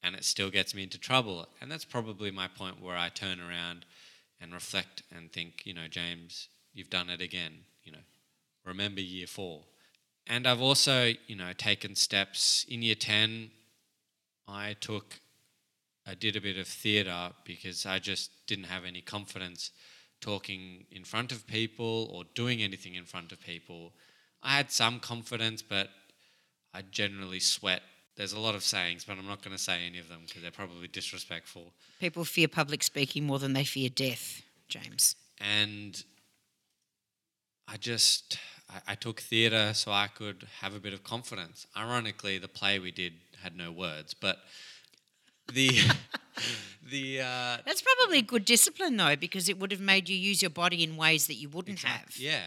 and 0.02 0.14
it 0.14 0.24
still 0.24 0.50
gets 0.50 0.74
me 0.74 0.82
into 0.82 0.98
trouble. 0.98 1.46
And 1.60 1.70
that's 1.70 1.84
probably 1.84 2.30
my 2.30 2.48
point 2.48 2.82
where 2.82 2.96
I 2.96 3.08
turn 3.08 3.40
around 3.40 3.84
and 4.40 4.52
reflect 4.52 5.02
and 5.14 5.32
think, 5.32 5.62
you 5.64 5.74
know, 5.74 5.88
James, 5.88 6.48
you've 6.72 6.90
done 6.90 7.08
it 7.10 7.20
again, 7.20 7.52
you 7.84 7.92
know, 7.92 8.04
remember 8.64 9.00
year 9.00 9.26
four. 9.26 9.62
And 10.26 10.46
I've 10.46 10.60
also, 10.60 11.12
you 11.26 11.36
know, 11.36 11.52
taken 11.56 11.94
steps 11.94 12.66
in 12.68 12.82
year 12.82 12.96
10. 12.96 13.50
I 14.48 14.76
took, 14.80 15.20
I 16.06 16.14
did 16.14 16.36
a 16.36 16.40
bit 16.40 16.58
of 16.58 16.66
theatre 16.66 17.30
because 17.44 17.86
I 17.86 17.98
just 17.98 18.30
didn't 18.46 18.64
have 18.64 18.84
any 18.84 19.00
confidence 19.00 19.70
talking 20.20 20.84
in 20.90 21.04
front 21.04 21.30
of 21.30 21.46
people 21.46 22.10
or 22.12 22.24
doing 22.34 22.62
anything 22.62 22.94
in 22.94 23.04
front 23.04 23.32
of 23.32 23.40
people. 23.40 23.92
I 24.42 24.56
had 24.56 24.70
some 24.70 24.98
confidence, 25.00 25.62
but 25.62 25.88
I 26.74 26.82
generally 26.82 27.40
sweat 27.40 27.82
there's 28.16 28.32
a 28.32 28.40
lot 28.40 28.54
of 28.54 28.62
sayings, 28.62 29.04
but 29.04 29.18
I'm 29.18 29.26
not 29.26 29.42
going 29.42 29.56
to 29.56 29.62
say 29.62 29.86
any 29.86 29.98
of 29.98 30.08
them 30.08 30.22
because 30.26 30.42
they're 30.42 30.50
probably 30.50 30.88
disrespectful. 30.88 31.72
People 32.00 32.24
fear 32.24 32.48
public 32.48 32.82
speaking 32.82 33.24
more 33.24 33.38
than 33.38 33.52
they 33.52 33.64
fear 33.64 33.88
death, 33.88 34.42
James. 34.68 35.16
And 35.38 36.02
I 37.68 37.76
just, 37.76 38.38
I, 38.70 38.92
I 38.92 38.94
took 38.94 39.20
theatre 39.20 39.72
so 39.74 39.92
I 39.92 40.08
could 40.08 40.46
have 40.60 40.74
a 40.74 40.80
bit 40.80 40.94
of 40.94 41.04
confidence. 41.04 41.66
Ironically, 41.76 42.38
the 42.38 42.48
play 42.48 42.78
we 42.78 42.90
did 42.90 43.14
had 43.42 43.56
no 43.56 43.70
words, 43.70 44.14
but 44.14 44.38
the 45.52 45.70
the 46.90 47.20
uh, 47.20 47.56
that's 47.64 47.82
probably 47.82 48.22
good 48.22 48.44
discipline 48.44 48.96
though 48.96 49.16
because 49.16 49.48
it 49.48 49.58
would 49.58 49.70
have 49.70 49.80
made 49.80 50.08
you 50.08 50.16
use 50.16 50.42
your 50.42 50.50
body 50.50 50.82
in 50.82 50.96
ways 50.96 51.26
that 51.26 51.34
you 51.34 51.48
wouldn't 51.48 51.82
have 51.82 52.16
yeah 52.16 52.42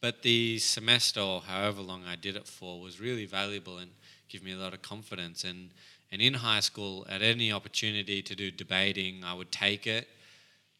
but 0.00 0.22
the 0.22 0.58
semester 0.58 1.20
or 1.20 1.40
however 1.42 1.80
long 1.80 2.02
i 2.08 2.16
did 2.16 2.36
it 2.36 2.46
for 2.46 2.80
was 2.80 3.00
really 3.00 3.26
valuable 3.26 3.78
and 3.78 3.90
give 4.32 4.42
me 4.42 4.52
a 4.52 4.56
lot 4.56 4.72
of 4.72 4.80
confidence. 4.80 5.44
And, 5.44 5.70
and 6.10 6.22
in 6.22 6.34
high 6.34 6.60
school, 6.60 7.06
at 7.08 7.20
any 7.20 7.52
opportunity 7.52 8.22
to 8.22 8.34
do 8.34 8.50
debating, 8.50 9.22
I 9.22 9.34
would 9.34 9.52
take 9.52 9.86
it 9.86 10.08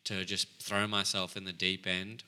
to 0.04 0.25
just 0.25 0.49
throw 0.61 0.87
myself 0.87 1.37
in 1.37 1.44
the 1.44 1.52
deep 1.52 1.87
end. 1.87 2.25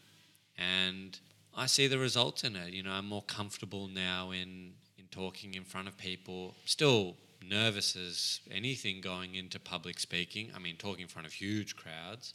And 0.58 1.18
I 1.56 1.66
see 1.66 1.86
the 1.86 1.98
results 1.98 2.44
in 2.44 2.54
it. 2.56 2.72
You 2.72 2.82
know, 2.82 2.92
I'm 2.92 3.08
more 3.08 3.22
comfortable 3.22 3.88
now 3.88 4.32
in, 4.32 4.72
in 4.98 5.06
talking 5.10 5.54
in 5.54 5.64
front 5.64 5.88
of 5.88 5.96
people. 5.96 6.54
Still 6.66 7.16
nervous 7.48 7.96
as 7.96 8.40
anything 8.50 9.00
going 9.00 9.34
into 9.34 9.58
public 9.58 9.98
speaking. 9.98 10.50
I 10.54 10.58
mean, 10.58 10.76
talking 10.76 11.02
in 11.02 11.08
front 11.08 11.26
of 11.26 11.32
huge 11.32 11.74
crowds. 11.76 12.34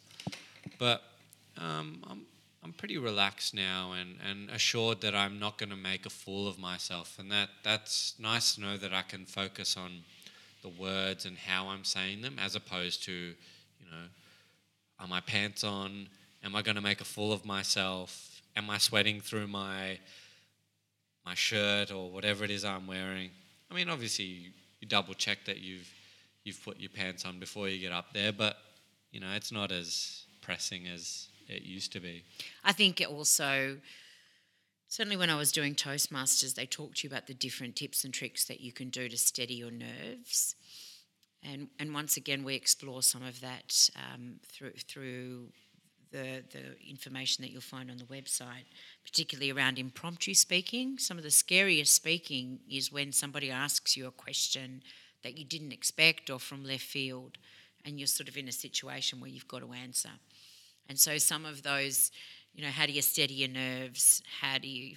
But 0.80 1.04
um, 1.58 2.04
I'm, 2.10 2.22
I'm 2.64 2.74
pretty 2.74 2.98
relaxed 2.98 3.54
now 3.54 3.94
and, 3.94 4.18
and 4.28 4.50
assured 4.50 5.02
that 5.02 5.16
I'm 5.16 5.40
not 5.40 5.58
going 5.58 5.70
to 5.70 5.78
make 5.78 6.06
a 6.06 6.10
fool 6.10 6.48
of 6.48 6.60
myself. 6.60 7.18
And 7.18 7.32
that, 7.32 7.50
that's 7.64 8.16
nice 8.20 8.56
to 8.56 8.62
know 8.62 8.78
that 8.78 8.94
I 8.94 9.02
can 9.02 9.26
focus 9.26 9.78
on 9.78 10.04
the 10.62 10.70
words 10.70 11.26
and 11.26 11.38
how 11.38 11.70
I'm 11.70 11.86
saying 11.86 12.22
them 12.22 12.38
as 12.38 12.56
opposed 12.56 13.04
to, 13.04 13.14
you 13.14 13.92
know, 13.92 14.08
are 15.00 15.08
my 15.08 15.22
pants 15.22 15.64
on? 15.64 16.10
Am 16.44 16.56
I 16.56 16.62
going 16.62 16.76
to 16.76 16.82
make 16.82 17.00
a 17.00 17.06
fool 17.06 17.32
of 17.32 17.46
myself? 17.46 18.42
Am 18.56 18.70
I 18.70 18.78
sweating 18.78 19.22
through 19.22 19.48
my 19.48 20.00
my 21.26 21.36
shirt 21.36 21.92
or 21.92 22.10
whatever 22.10 22.44
it 22.44 22.52
is 22.52 22.66
I'm 22.66 22.88
wearing? 22.88 23.30
I 23.72 23.76
mean, 23.76 23.90
obviously 23.90 24.26
you, 24.26 24.50
you 24.82 24.88
double 24.88 25.14
check 25.14 25.40
that 25.46 25.60
you've 25.60 25.90
you've 26.44 26.62
put 26.64 26.80
your 26.80 26.90
pants 26.90 27.26
on 27.26 27.40
before 27.40 27.70
you 27.70 27.80
get 27.80 27.94
up 27.94 28.14
there, 28.14 28.34
but 28.34 28.58
you 29.12 29.20
know, 29.20 29.32
it's 29.34 29.52
not 29.52 29.72
as 29.72 30.24
pressing 30.42 30.88
as 30.88 31.28
it 31.50 31.64
used 31.64 31.92
to 31.94 32.00
be. 32.00 32.24
I 32.64 32.72
think 32.72 33.02
it 33.02 33.08
also, 33.08 33.78
certainly 34.88 35.18
when 35.18 35.30
I 35.30 35.36
was 35.36 35.52
doing 35.52 35.76
Toastmasters, 35.76 36.56
they 36.56 36.66
talked 36.66 36.98
to 36.98 37.08
you 37.08 37.12
about 37.12 37.28
the 37.28 37.34
different 37.34 37.76
tips 37.76 38.04
and 38.04 38.14
tricks 38.14 38.46
that 38.46 38.62
you 38.62 38.72
can 38.72 38.90
do 38.90 39.10
to 39.10 39.18
steady 39.18 39.56
your 39.56 39.72
nerves. 39.72 40.56
And, 41.44 41.70
and 41.80 41.94
once 41.94 42.18
again, 42.18 42.44
we 42.44 42.56
explore 42.56 43.02
some 43.02 43.24
of 43.24 43.40
that 43.42 43.90
um, 43.96 44.40
through, 44.46 44.74
through 44.88 45.48
the, 46.12 46.44
the 46.52 46.76
information 46.88 47.44
that 47.44 47.52
you'll 47.52 47.62
find 47.62 47.90
on 47.90 47.98
the 47.98 48.04
website, 48.06 48.66
particularly 49.06 49.52
around 49.52 49.80
impromptu 49.80 50.34
speaking. 50.34 50.98
Some 50.98 51.18
of 51.18 51.24
the 51.24 51.32
scariest 51.32 51.94
speaking 51.94 52.60
is 52.70 52.92
when 52.92 53.12
somebody 53.12 53.52
asks 53.52 53.96
you 53.96 54.08
a 54.08 54.12
question 54.12 54.82
that 55.24 55.38
you 55.38 55.46
didn't 55.46 55.72
expect 55.72 56.30
or 56.30 56.40
from 56.40 56.64
left 56.64 56.84
field, 56.84 57.38
and 57.86 58.00
you're 58.00 58.08
sort 58.08 58.28
of 58.28 58.38
in 58.38 58.48
a 58.48 58.52
situation 58.52 59.20
where 59.20 59.30
you've 59.30 59.48
got 59.48 59.60
to 59.60 59.72
answer. 59.72 60.10
And 60.90 61.00
so 61.00 61.20
some 61.20 61.46
of 61.46 61.62
those, 61.64 62.12
you 62.54 62.64
know, 62.64 62.70
how 62.72 62.88
do 62.88 62.92
you 62.92 63.02
steady 63.02 63.36
your 63.36 63.50
nerves? 63.50 64.22
How 64.42 64.58
do 64.58 64.68
you 64.68 64.96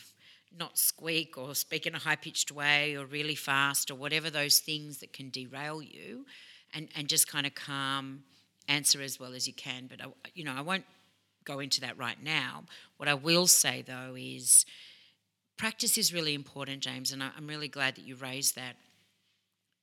not 0.59 0.79
squeak 0.79 1.39
or 1.39 1.55
speak 1.55 1.87
in 1.87 1.95
a 1.95 1.99
high 1.99 2.17
pitched 2.17 2.51
way 2.51 2.97
or 2.97 3.05
really 3.05 3.35
fast 3.35 3.91
or 3.91 3.95
whatever 3.95 4.31
those 4.31 4.59
things 4.59 4.99
that 4.99 5.13
can 5.13 5.31
derail 5.31 5.83
you 5.83 6.27
and, 6.75 6.89
and 6.97 7.09
just 7.09 7.29
kind 7.29 7.47
of 7.47 7.55
calm, 7.55 8.25
answer 8.69 9.03
as 9.03 9.21
well 9.21 9.35
as 9.35 9.47
you 9.47 9.55
can. 9.55 9.87
But, 9.87 10.01
I, 10.03 10.07
you 10.35 10.45
know, 10.45 10.55
I 10.57 10.63
won't 10.63 10.85
go 11.45 11.61
into 11.61 11.81
that 11.83 11.99
right 11.99 12.23
now. 12.23 12.65
What 12.97 13.09
I 13.09 13.15
will 13.15 13.47
say 13.47 13.83
though 13.87 14.15
is 14.17 14.65
practice 15.57 15.99
is 15.99 16.13
really 16.13 16.35
important, 16.35 16.81
James, 16.81 17.13
and 17.13 17.23
I'm 17.23 17.47
really 17.47 17.69
glad 17.69 17.97
that 17.97 18.07
you 18.07 18.17
raised 18.17 18.57
that. 18.57 18.77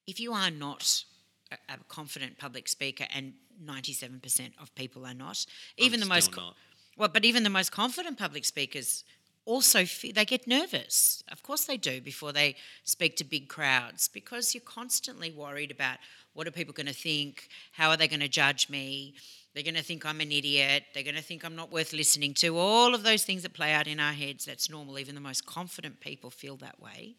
If 0.07 0.19
you 0.19 0.33
are 0.33 0.49
not 0.49 1.03
a 1.51 1.77
confident 1.87 2.37
public 2.37 2.67
speaker 2.67 3.05
and 3.13 3.33
97% 3.63 4.51
of 4.61 4.73
people 4.75 5.05
are 5.05 5.13
not. 5.13 5.45
Even 5.77 6.01
I'm 6.01 6.07
the 6.07 6.13
most 6.13 6.35
not. 6.35 6.55
well, 6.97 7.09
but 7.09 7.25
even 7.25 7.43
the 7.43 7.49
most 7.49 7.71
confident 7.71 8.17
public 8.17 8.45
speakers 8.45 9.03
also 9.45 9.83
they 10.13 10.25
get 10.25 10.47
nervous. 10.47 11.23
Of 11.31 11.41
course 11.43 11.65
they 11.65 11.77
do 11.77 12.01
before 12.01 12.31
they 12.31 12.55
speak 12.83 13.15
to 13.17 13.23
big 13.23 13.47
crowds 13.47 14.07
because 14.07 14.53
you're 14.53 14.61
constantly 14.61 15.31
worried 15.31 15.71
about 15.71 15.97
what 16.33 16.47
are 16.47 16.51
people 16.51 16.73
going 16.73 16.87
to 16.87 16.93
think? 16.93 17.49
How 17.71 17.89
are 17.89 17.97
they 17.97 18.07
going 18.07 18.19
to 18.19 18.27
judge 18.29 18.69
me? 18.69 19.15
They're 19.53 19.63
going 19.63 19.75
to 19.75 19.83
think 19.83 20.05
I'm 20.05 20.21
an 20.21 20.31
idiot. 20.31 20.83
They're 20.93 21.03
going 21.03 21.15
to 21.15 21.23
think 21.23 21.43
I'm 21.43 21.55
not 21.55 21.71
worth 21.71 21.93
listening 21.93 22.35
to. 22.35 22.57
All 22.57 22.93
of 22.93 23.03
those 23.03 23.23
things 23.23 23.41
that 23.41 23.53
play 23.53 23.73
out 23.73 23.87
in 23.87 23.99
our 23.99 24.13
heads, 24.13 24.45
that's 24.45 24.69
normal. 24.69 24.99
Even 24.99 25.15
the 25.15 25.21
most 25.21 25.45
confident 25.45 25.99
people 25.99 26.29
feel 26.29 26.55
that 26.57 26.79
way. 26.79 27.15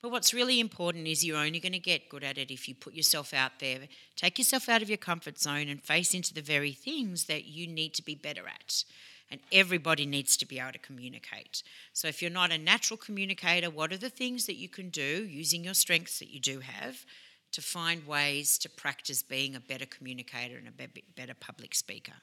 But 0.00 0.10
what's 0.12 0.32
really 0.32 0.60
important 0.60 1.08
is 1.08 1.24
you're 1.24 1.36
only 1.36 1.58
going 1.58 1.72
to 1.72 1.78
get 1.78 2.08
good 2.08 2.22
at 2.22 2.38
it 2.38 2.50
if 2.50 2.68
you 2.68 2.74
put 2.74 2.94
yourself 2.94 3.34
out 3.34 3.58
there, 3.58 3.80
take 4.16 4.38
yourself 4.38 4.68
out 4.68 4.82
of 4.82 4.88
your 4.88 4.98
comfort 4.98 5.38
zone, 5.38 5.68
and 5.68 5.82
face 5.82 6.14
into 6.14 6.32
the 6.32 6.42
very 6.42 6.72
things 6.72 7.24
that 7.24 7.46
you 7.46 7.66
need 7.66 7.94
to 7.94 8.04
be 8.04 8.14
better 8.14 8.46
at. 8.46 8.84
And 9.30 9.40
everybody 9.52 10.06
needs 10.06 10.36
to 10.38 10.46
be 10.46 10.58
able 10.58 10.72
to 10.72 10.78
communicate. 10.78 11.62
So, 11.92 12.08
if 12.08 12.22
you're 12.22 12.30
not 12.30 12.52
a 12.52 12.56
natural 12.56 12.96
communicator, 12.96 13.68
what 13.68 13.92
are 13.92 13.98
the 13.98 14.08
things 14.08 14.46
that 14.46 14.56
you 14.56 14.68
can 14.68 14.88
do 14.88 15.26
using 15.28 15.64
your 15.64 15.74
strengths 15.74 16.18
that 16.20 16.32
you 16.32 16.40
do 16.40 16.60
have 16.60 17.04
to 17.52 17.60
find 17.60 18.06
ways 18.06 18.56
to 18.58 18.70
practice 18.70 19.22
being 19.22 19.54
a 19.54 19.60
better 19.60 19.84
communicator 19.84 20.56
and 20.56 20.68
a 20.68 20.88
better 21.14 21.34
public 21.38 21.74
speaker? 21.74 22.14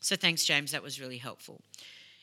So, 0.00 0.16
thanks, 0.16 0.44
James. 0.44 0.72
That 0.72 0.82
was 0.82 1.00
really 1.00 1.16
helpful. 1.16 1.62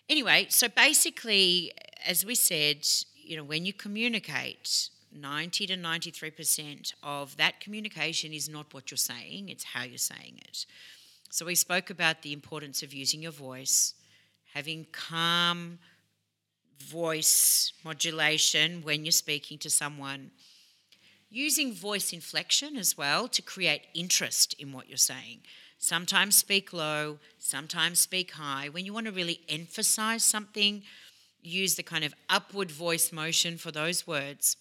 Anyway, 0.07 0.45
so 0.49 0.67
basically, 0.67 1.71
as 2.05 2.23
we 2.23 2.35
said, 2.35 2.85
you 3.25 3.37
know, 3.37 3.43
when 3.43 3.65
you 3.65 3.73
communicate, 3.73 4.89
90 5.13 5.67
to 5.67 5.77
93% 5.77 6.93
of 7.03 7.37
that 7.37 7.59
communication 7.59 8.33
is 8.33 8.49
not 8.49 8.73
what 8.73 8.91
you're 8.91 8.97
saying, 8.97 9.49
it's 9.49 9.63
how 9.63 9.83
you're 9.83 9.97
saying 9.97 10.39
it. 10.47 10.65
So 11.29 11.45
we 11.45 11.55
spoke 11.55 11.89
about 11.89 12.21
the 12.21 12.33
importance 12.33 12.83
of 12.83 12.93
using 12.93 13.21
your 13.21 13.31
voice, 13.31 13.93
having 14.53 14.87
calm 14.91 15.79
voice 16.79 17.73
modulation 17.83 18.81
when 18.83 19.05
you're 19.05 19.11
speaking 19.11 19.57
to 19.59 19.69
someone. 19.69 20.31
Using 21.29 21.73
voice 21.73 22.13
inflection 22.13 22.77
as 22.77 22.97
well 22.97 23.27
to 23.29 23.41
create 23.41 23.81
interest 23.93 24.55
in 24.59 24.71
what 24.71 24.87
you're 24.87 24.97
saying. 24.97 25.39
Sometimes 25.77 26.37
speak 26.37 26.71
low, 26.71 27.19
sometimes 27.37 27.99
speak 27.99 28.31
high. 28.31 28.69
When 28.69 28.85
you 28.85 28.93
want 28.93 29.07
to 29.07 29.11
really 29.11 29.41
emphasize 29.49 30.23
something, 30.23 30.83
use 31.45 31.75
the 31.75 31.83
kind 31.83 32.03
of 32.03 32.13
upward 32.29 32.71
voice 32.71 33.11
motion 33.11 33.57
for 33.57 33.71
those 33.71 34.07
words. 34.07 34.57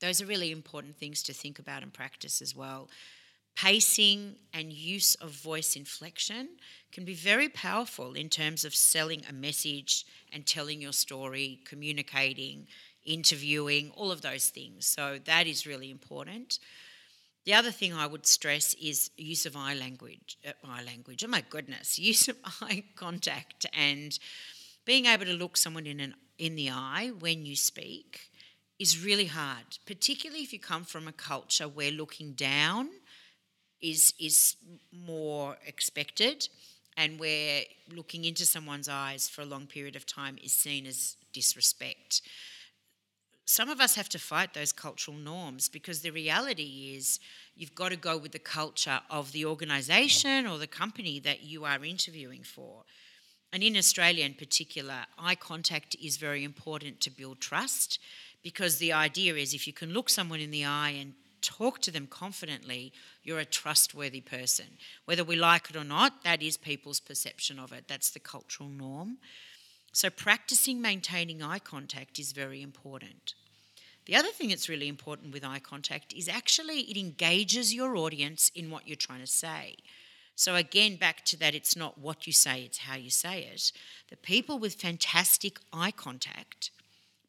Those 0.00 0.22
are 0.22 0.26
really 0.26 0.50
important 0.50 0.96
things 0.96 1.22
to 1.24 1.32
think 1.32 1.58
about 1.58 1.82
and 1.82 1.92
practice 1.92 2.40
as 2.40 2.56
well. 2.56 2.88
Pacing 3.56 4.36
and 4.54 4.72
use 4.72 5.14
of 5.16 5.30
voice 5.30 5.76
inflection 5.76 6.48
can 6.92 7.04
be 7.04 7.14
very 7.14 7.48
powerful 7.48 8.14
in 8.14 8.28
terms 8.28 8.64
of 8.64 8.74
selling 8.74 9.22
a 9.28 9.32
message 9.32 10.06
and 10.32 10.46
telling 10.46 10.80
your 10.80 10.92
story, 10.92 11.60
communicating, 11.64 12.66
interviewing, 13.04 13.90
all 13.94 14.10
of 14.10 14.22
those 14.22 14.48
things. 14.48 14.86
So 14.86 15.18
that 15.24 15.46
is 15.46 15.66
really 15.66 15.90
important. 15.90 16.58
The 17.44 17.54
other 17.54 17.70
thing 17.70 17.92
I 17.92 18.06
would 18.06 18.26
stress 18.26 18.74
is 18.74 19.10
use 19.16 19.46
of 19.46 19.56
eye 19.56 19.74
language. 19.74 20.38
Uh, 20.46 20.52
eye 20.64 20.82
language. 20.82 21.24
Oh 21.24 21.28
my 21.28 21.42
goodness, 21.48 21.98
use 21.98 22.28
of 22.28 22.36
eye 22.62 22.84
contact 22.96 23.66
and 23.72 24.18
being 24.90 25.06
able 25.06 25.24
to 25.24 25.34
look 25.34 25.56
someone 25.56 25.86
in 25.86 26.00
an 26.00 26.14
in 26.36 26.56
the 26.56 26.68
eye 26.68 27.12
when 27.20 27.46
you 27.46 27.54
speak 27.54 28.28
is 28.80 29.04
really 29.04 29.26
hard, 29.26 29.78
particularly 29.86 30.42
if 30.42 30.52
you 30.52 30.58
come 30.58 30.82
from 30.82 31.06
a 31.06 31.12
culture 31.12 31.68
where 31.68 31.92
looking 31.92 32.32
down 32.32 32.88
is 33.80 34.14
is 34.18 34.56
more 34.90 35.56
expected 35.64 36.48
and 36.96 37.20
where 37.20 37.62
looking 37.94 38.24
into 38.24 38.44
someone's 38.44 38.88
eyes 38.88 39.28
for 39.28 39.42
a 39.42 39.44
long 39.44 39.64
period 39.68 39.94
of 39.94 40.06
time 40.06 40.36
is 40.42 40.52
seen 40.52 40.86
as 40.86 41.16
disrespect. 41.32 42.22
Some 43.44 43.68
of 43.68 43.80
us 43.80 43.94
have 43.94 44.08
to 44.08 44.18
fight 44.18 44.54
those 44.54 44.72
cultural 44.72 45.16
norms 45.16 45.68
because 45.68 46.00
the 46.00 46.10
reality 46.10 46.94
is 46.96 47.20
you've 47.54 47.76
got 47.76 47.90
to 47.90 47.96
go 47.96 48.18
with 48.18 48.32
the 48.32 48.40
culture 48.40 49.00
of 49.08 49.30
the 49.30 49.44
organisation 49.44 50.48
or 50.48 50.58
the 50.58 50.66
company 50.82 51.20
that 51.20 51.44
you 51.44 51.64
are 51.64 51.84
interviewing 51.84 52.42
for. 52.42 52.82
And 53.52 53.62
in 53.62 53.76
Australia 53.76 54.24
in 54.24 54.34
particular, 54.34 55.06
eye 55.18 55.34
contact 55.34 55.96
is 56.02 56.16
very 56.16 56.44
important 56.44 57.00
to 57.00 57.10
build 57.10 57.40
trust 57.40 57.98
because 58.42 58.78
the 58.78 58.92
idea 58.92 59.34
is 59.34 59.54
if 59.54 59.66
you 59.66 59.72
can 59.72 59.92
look 59.92 60.08
someone 60.08 60.40
in 60.40 60.50
the 60.50 60.64
eye 60.64 60.90
and 60.90 61.14
talk 61.42 61.80
to 61.80 61.90
them 61.90 62.06
confidently, 62.06 62.92
you're 63.24 63.40
a 63.40 63.44
trustworthy 63.44 64.20
person. 64.20 64.66
Whether 65.04 65.24
we 65.24 65.36
like 65.36 65.70
it 65.70 65.76
or 65.76 65.84
not, 65.84 66.22
that 66.24 66.42
is 66.42 66.56
people's 66.56 67.00
perception 67.00 67.58
of 67.58 67.72
it. 67.72 67.84
That's 67.88 68.10
the 68.10 68.20
cultural 68.20 68.68
norm. 68.68 69.18
So, 69.92 70.08
practicing 70.08 70.80
maintaining 70.80 71.42
eye 71.42 71.58
contact 71.58 72.18
is 72.18 72.32
very 72.32 72.62
important. 72.62 73.34
The 74.06 74.14
other 74.14 74.28
thing 74.28 74.50
that's 74.50 74.68
really 74.68 74.88
important 74.88 75.32
with 75.32 75.44
eye 75.44 75.58
contact 75.58 76.12
is 76.12 76.28
actually 76.28 76.80
it 76.82 76.96
engages 76.96 77.74
your 77.74 77.96
audience 77.96 78.50
in 78.54 78.70
what 78.70 78.86
you're 78.86 78.96
trying 78.96 79.20
to 79.20 79.26
say. 79.26 79.76
So, 80.36 80.54
again, 80.54 80.96
back 80.96 81.24
to 81.26 81.38
that, 81.38 81.54
it's 81.54 81.76
not 81.76 81.98
what 81.98 82.26
you 82.26 82.32
say, 82.32 82.62
it's 82.62 82.78
how 82.78 82.96
you 82.96 83.10
say 83.10 83.42
it. 83.52 83.72
The 84.08 84.16
people 84.16 84.58
with 84.58 84.74
fantastic 84.74 85.58
eye 85.72 85.90
contact 85.90 86.70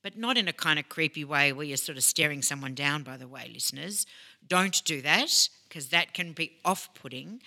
but 0.03 0.17
not 0.17 0.38
in 0.38 0.48
a 0.48 0.53
kind 0.53 0.79
of 0.79 0.89
creepy 0.89 1.24
way 1.24 1.53
where 1.53 1.65
you're 1.65 1.77
sort 1.77 1.98
of 1.98 2.03
staring 2.03 2.41
someone 2.41 2.74
down, 2.74 3.03
by 3.03 3.17
the 3.17 3.27
way, 3.27 3.50
listeners. 3.53 4.05
Don't 4.48 4.84
do 4.84 5.01
that 5.01 5.50
because 5.67 5.89
that 5.89 6.13
can 6.13 6.34
be 6.34 6.53
off 6.65 6.93
putting. 6.93 7.41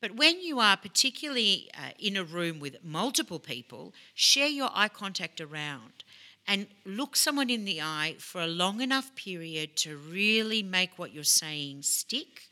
But 0.00 0.16
when 0.16 0.40
you 0.40 0.60
are 0.60 0.76
particularly 0.76 1.70
uh, 1.74 1.90
in 1.98 2.16
a 2.16 2.24
room 2.24 2.60
with 2.60 2.84
multiple 2.84 3.38
people, 3.38 3.94
share 4.14 4.48
your 4.48 4.70
eye 4.72 4.88
contact 4.88 5.40
around 5.40 6.04
and 6.46 6.66
look 6.84 7.14
someone 7.16 7.50
in 7.50 7.64
the 7.64 7.82
eye 7.82 8.16
for 8.18 8.40
a 8.40 8.46
long 8.46 8.80
enough 8.80 9.14
period 9.14 9.76
to 9.76 9.96
really 9.96 10.62
make 10.62 10.98
what 10.98 11.12
you're 11.12 11.24
saying 11.24 11.82
stick, 11.82 12.48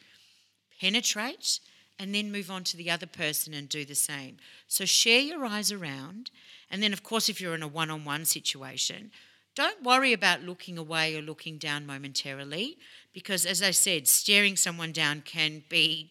penetrate, 0.80 1.60
and 1.98 2.14
then 2.14 2.32
move 2.32 2.50
on 2.50 2.64
to 2.64 2.76
the 2.76 2.90
other 2.90 3.06
person 3.06 3.54
and 3.54 3.68
do 3.68 3.84
the 3.84 3.94
same. 3.94 4.36
So 4.68 4.84
share 4.84 5.20
your 5.20 5.44
eyes 5.44 5.72
around 5.72 6.30
and 6.70 6.82
then, 6.82 6.92
of 6.92 7.02
course, 7.02 7.28
if 7.28 7.40
you're 7.40 7.54
in 7.54 7.62
a 7.62 7.68
one 7.68 7.90
on 7.90 8.04
one 8.04 8.24
situation, 8.24 9.10
don't 9.54 9.82
worry 9.82 10.12
about 10.12 10.42
looking 10.42 10.76
away 10.76 11.16
or 11.16 11.22
looking 11.22 11.56
down 11.56 11.86
momentarily, 11.86 12.76
because 13.14 13.46
as 13.46 13.62
I 13.62 13.70
said, 13.70 14.06
staring 14.06 14.56
someone 14.56 14.92
down 14.92 15.22
can 15.22 15.62
be 15.68 16.10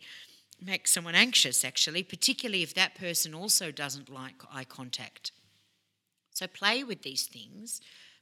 make 0.65 0.87
someone 0.87 1.15
anxious 1.15 1.65
actually, 1.65 2.01
particularly 2.01 2.63
if 2.63 2.73
that 2.73 2.95
person 2.95 3.33
also 3.33 3.71
doesn't 3.71 4.09
like 4.09 4.35
eye 4.51 4.63
contact. 4.63 5.31
So 6.31 6.47
play 6.47 6.83
with 6.83 7.03
these 7.03 7.27
things, 7.27 7.81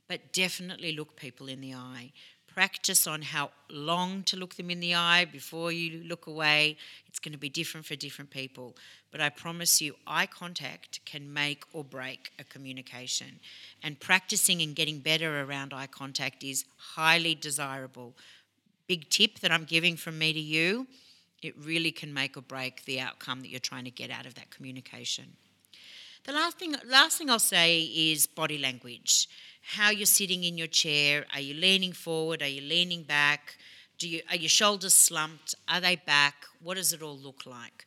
but 0.10 0.34
definitely 0.34 0.96
look 0.96 1.16
people 1.16 1.48
in 1.48 1.62
the 1.62 1.74
eye 1.74 2.12
practice 2.54 3.08
on 3.08 3.22
how 3.22 3.52
long 3.70 4.24
to 4.24 4.38
look 4.38 4.56
them 4.56 4.70
in 4.70 4.80
the 4.80 4.96
eye 4.96 5.26
before 5.26 5.72
you 5.72 6.04
look 6.04 6.28
away. 6.28 6.78
It's 7.08 7.20
going 7.20 7.32
to 7.34 7.38
be 7.38 7.50
different 7.50 7.86
for 7.86 7.96
different 7.96 8.30
people. 8.30 8.76
But 9.12 9.22
I 9.22 9.30
promise 9.30 9.82
you, 9.82 9.96
eye 10.08 10.26
contact 10.26 11.00
can 11.06 11.32
make 11.34 11.64
or 11.74 11.84
break 11.84 12.32
a 12.40 12.44
communication. 12.44 13.40
And 13.82 14.00
practicing 14.00 14.62
and 14.62 14.76
getting 14.76 15.00
better 15.00 15.42
around 15.42 15.74
eye 15.74 15.88
contact 15.88 16.44
is 16.44 16.66
highly 16.78 17.36
desirable. 17.36 18.14
Big 18.88 19.10
tip 19.10 19.40
that 19.40 19.52
I'm 19.52 19.66
giving 19.66 19.96
from 19.96 20.18
me 20.18 20.34
to 20.34 20.40
you 20.40 20.88
it 21.44 21.56
really 21.58 21.92
can 21.92 22.14
make 22.14 22.38
or 22.38 22.42
break 22.42 22.86
the 22.86 23.00
outcome 23.00 23.42
that 23.42 23.50
you're 23.50 23.60
trying 23.60 23.86
to 23.86 23.92
get 23.92 24.10
out 24.10 24.26
of 24.26 24.36
that 24.36 24.50
communication. 24.50 25.26
The 26.24 26.32
last 26.32 26.58
thing, 26.58 26.76
last 26.86 27.18
thing 27.18 27.30
I'll 27.30 27.40
say 27.40 27.82
is 27.82 28.28
body 28.28 28.58
language 28.58 29.28
how 29.64 29.90
you're 29.90 30.06
sitting 30.06 30.44
in 30.44 30.58
your 30.58 30.68
chair. 30.68 31.26
Are 31.34 31.40
you 31.40 31.54
leaning 31.54 31.94
forward? 31.94 32.42
Are 32.42 32.48
you 32.48 32.62
leaning 32.62 33.04
back? 33.04 33.56
Do 33.98 34.10
you, 34.10 34.22
are 34.30 34.36
your 34.36 34.50
shoulders 34.50 34.94
slumped? 34.94 35.56
Are 35.68 35.80
they 35.80 35.96
back? 35.96 36.36
What 36.62 36.76
does 36.76 36.94
it 36.94 37.02
all 37.02 37.18
look 37.18 37.46
like? 37.46 37.86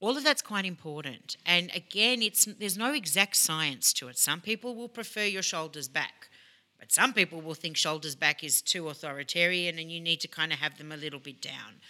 All 0.00 0.16
of 0.16 0.24
that's 0.24 0.42
quite 0.42 0.64
important. 0.64 1.36
And 1.46 1.70
again, 1.74 2.22
it's, 2.22 2.46
there's 2.46 2.78
no 2.78 2.92
exact 2.92 3.36
science 3.36 3.92
to 3.94 4.08
it. 4.08 4.18
Some 4.18 4.40
people 4.40 4.74
will 4.74 4.88
prefer 4.88 5.24
your 5.24 5.42
shoulders 5.42 5.86
back, 5.86 6.28
but 6.78 6.90
some 6.90 7.12
people 7.12 7.40
will 7.40 7.54
think 7.54 7.76
shoulders 7.76 8.16
back 8.16 8.42
is 8.42 8.62
too 8.62 8.88
authoritarian 8.88 9.78
and 9.78 9.92
you 9.92 10.00
need 10.00 10.20
to 10.20 10.28
kind 10.28 10.52
of 10.52 10.58
have 10.58 10.78
them 10.78 10.90
a 10.90 10.96
little 10.96 11.20
bit 11.20 11.40
down. 11.40 11.80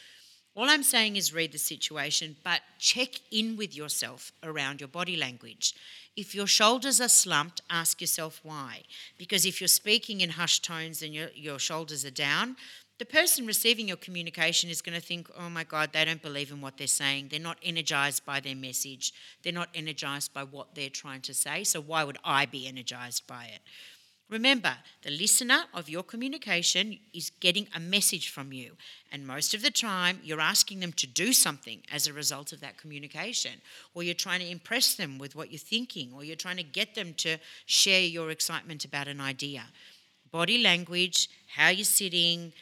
All 0.54 0.68
I'm 0.68 0.82
saying 0.82 1.16
is 1.16 1.32
read 1.32 1.52
the 1.52 1.58
situation, 1.58 2.36
but 2.44 2.60
check 2.78 3.20
in 3.30 3.56
with 3.56 3.74
yourself 3.74 4.32
around 4.42 4.80
your 4.80 4.88
body 4.88 5.16
language. 5.16 5.74
If 6.14 6.34
your 6.34 6.46
shoulders 6.46 7.00
are 7.00 7.08
slumped, 7.08 7.62
ask 7.70 8.02
yourself 8.02 8.38
why. 8.42 8.82
Because 9.16 9.46
if 9.46 9.62
you're 9.62 9.68
speaking 9.68 10.20
in 10.20 10.30
hushed 10.30 10.62
tones 10.62 11.00
and 11.00 11.14
your, 11.14 11.30
your 11.34 11.58
shoulders 11.58 12.04
are 12.04 12.10
down, 12.10 12.56
the 12.98 13.06
person 13.06 13.46
receiving 13.46 13.88
your 13.88 13.96
communication 13.96 14.68
is 14.68 14.82
going 14.82 14.94
to 14.94 15.04
think, 15.04 15.28
oh 15.38 15.48
my 15.48 15.64
God, 15.64 15.90
they 15.92 16.04
don't 16.04 16.22
believe 16.22 16.52
in 16.52 16.60
what 16.60 16.76
they're 16.76 16.86
saying. 16.86 17.28
They're 17.30 17.40
not 17.40 17.58
energized 17.62 18.24
by 18.26 18.38
their 18.38 18.54
message. 18.54 19.12
They're 19.42 19.52
not 19.54 19.70
energized 19.74 20.34
by 20.34 20.44
what 20.44 20.74
they're 20.74 20.90
trying 20.90 21.22
to 21.22 21.34
say. 21.34 21.64
So 21.64 21.80
why 21.80 22.04
would 22.04 22.18
I 22.22 22.44
be 22.44 22.68
energized 22.68 23.26
by 23.26 23.46
it? 23.46 23.60
Remember, 24.32 24.74
the 25.02 25.10
listener 25.10 25.64
of 25.74 25.90
your 25.90 26.02
communication 26.02 26.98
is 27.12 27.28
getting 27.40 27.68
a 27.76 27.78
message 27.78 28.30
from 28.30 28.50
you, 28.50 28.78
and 29.12 29.26
most 29.26 29.52
of 29.52 29.60
the 29.60 29.70
time 29.70 30.20
you're 30.24 30.40
asking 30.40 30.80
them 30.80 30.94
to 30.94 31.06
do 31.06 31.34
something 31.34 31.82
as 31.92 32.06
a 32.06 32.14
result 32.14 32.50
of 32.50 32.60
that 32.62 32.78
communication, 32.78 33.60
or 33.94 34.02
you're 34.02 34.14
trying 34.14 34.40
to 34.40 34.48
impress 34.48 34.94
them 34.94 35.18
with 35.18 35.36
what 35.36 35.52
you're 35.52 35.58
thinking, 35.58 36.12
or 36.14 36.24
you're 36.24 36.34
trying 36.34 36.56
to 36.56 36.62
get 36.62 36.94
them 36.94 37.12
to 37.18 37.36
share 37.66 38.00
your 38.00 38.30
excitement 38.30 38.86
about 38.86 39.06
an 39.06 39.20
idea. 39.20 39.64
Body 40.30 40.62
language, 40.62 41.28
how 41.54 41.68
you're 41.68 41.84
sitting, 41.84 42.54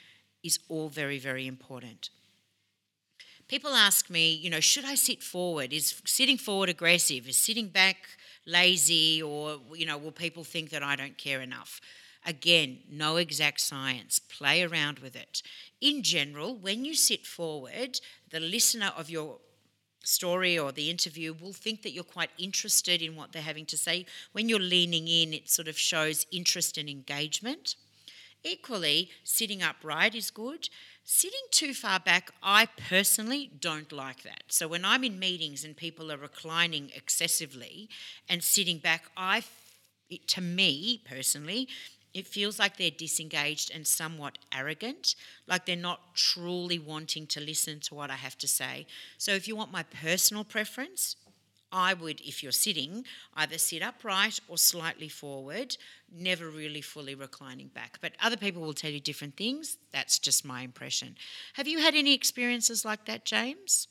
is 0.42 0.58
all 0.68 0.88
very, 0.88 1.20
very 1.20 1.46
important. 1.46 2.10
People 3.46 3.70
ask 3.70 4.10
me, 4.10 4.32
you 4.32 4.50
know, 4.50 4.58
should 4.58 4.84
I 4.84 4.96
sit 4.96 5.22
forward? 5.22 5.72
Is 5.72 6.02
sitting 6.04 6.36
forward 6.36 6.68
aggressive? 6.68 7.28
Is 7.28 7.36
sitting 7.36 7.68
back 7.68 7.96
lazy 8.50 9.22
or, 9.22 9.58
you 9.74 9.86
know, 9.86 9.98
will 9.98 10.12
people 10.12 10.44
think 10.44 10.70
that 10.70 10.82
I 10.82 10.96
don't 10.96 11.16
care 11.16 11.40
enough? 11.40 11.80
Again, 12.26 12.80
no 12.90 13.16
exact 13.16 13.60
science. 13.60 14.18
Play 14.18 14.62
around 14.62 14.98
with 14.98 15.16
it. 15.16 15.42
In 15.80 16.02
general, 16.02 16.54
when 16.54 16.84
you 16.84 16.94
sit 16.94 17.26
forward, 17.26 18.00
the 18.30 18.40
listener 18.40 18.92
of 18.96 19.08
your 19.08 19.38
story 20.04 20.58
or 20.58 20.72
the 20.72 20.90
interview 20.90 21.32
will 21.32 21.52
think 21.52 21.82
that 21.82 21.92
you're 21.92 22.04
quite 22.04 22.30
interested 22.38 23.02
in 23.02 23.16
what 23.16 23.32
they're 23.32 23.42
having 23.42 23.66
to 23.66 23.76
say. 23.76 24.06
When 24.32 24.48
you're 24.48 24.58
leaning 24.58 25.08
in, 25.08 25.32
it 25.32 25.48
sort 25.48 25.68
of 25.68 25.78
shows 25.78 26.26
interest 26.30 26.76
and 26.76 26.88
engagement. 26.88 27.76
Equally, 28.42 29.10
sitting 29.24 29.62
upright 29.62 30.14
is 30.14 30.30
good. 30.30 30.68
Sitting 31.04 31.40
too 31.50 31.74
far 31.74 31.98
back, 31.98 32.30
I 32.42 32.66
personally 32.66 33.50
don't 33.58 33.90
like 33.90 34.22
that. 34.22 34.44
So 34.48 34.68
when 34.68 34.84
I'm 34.84 35.02
in 35.02 35.18
meetings 35.18 35.64
and 35.64 35.76
people 35.76 36.12
are 36.12 36.16
reclining 36.16 36.90
excessively 36.94 37.88
and 38.28 38.42
sitting 38.42 38.78
back, 38.78 39.04
I, 39.16 39.42
to 40.28 40.40
me 40.40 41.02
personally, 41.08 41.68
it 42.12 42.26
feels 42.26 42.58
like 42.58 42.76
they're 42.76 42.90
disengaged 42.90 43.70
and 43.72 43.86
somewhat 43.86 44.38
arrogant, 44.52 45.14
like 45.46 45.66
they're 45.66 45.76
not 45.76 46.14
truly 46.14 46.78
wanting 46.78 47.26
to 47.28 47.40
listen 47.40 47.80
to 47.80 47.94
what 47.94 48.10
I 48.10 48.16
have 48.16 48.36
to 48.38 48.48
say. 48.48 48.86
So 49.18 49.32
if 49.32 49.46
you 49.46 49.56
want 49.56 49.72
my 49.72 49.84
personal 49.84 50.44
preference, 50.44 51.16
I 51.72 51.94
would, 51.94 52.20
if 52.20 52.42
you're 52.42 52.52
sitting, 52.52 53.04
either 53.34 53.58
sit 53.58 53.82
upright 53.82 54.40
or 54.48 54.58
slightly 54.58 55.08
forward, 55.08 55.76
never 56.12 56.48
really 56.48 56.80
fully 56.80 57.14
reclining 57.14 57.68
back. 57.68 57.98
But 58.00 58.12
other 58.20 58.36
people 58.36 58.62
will 58.62 58.74
tell 58.74 58.90
you 58.90 59.00
different 59.00 59.36
things. 59.36 59.76
That's 59.92 60.18
just 60.18 60.44
my 60.44 60.62
impression. 60.62 61.16
Have 61.54 61.68
you 61.68 61.78
had 61.78 61.94
any 61.94 62.14
experiences 62.14 62.84
like 62.84 63.04
that, 63.06 63.24
James? 63.24 63.88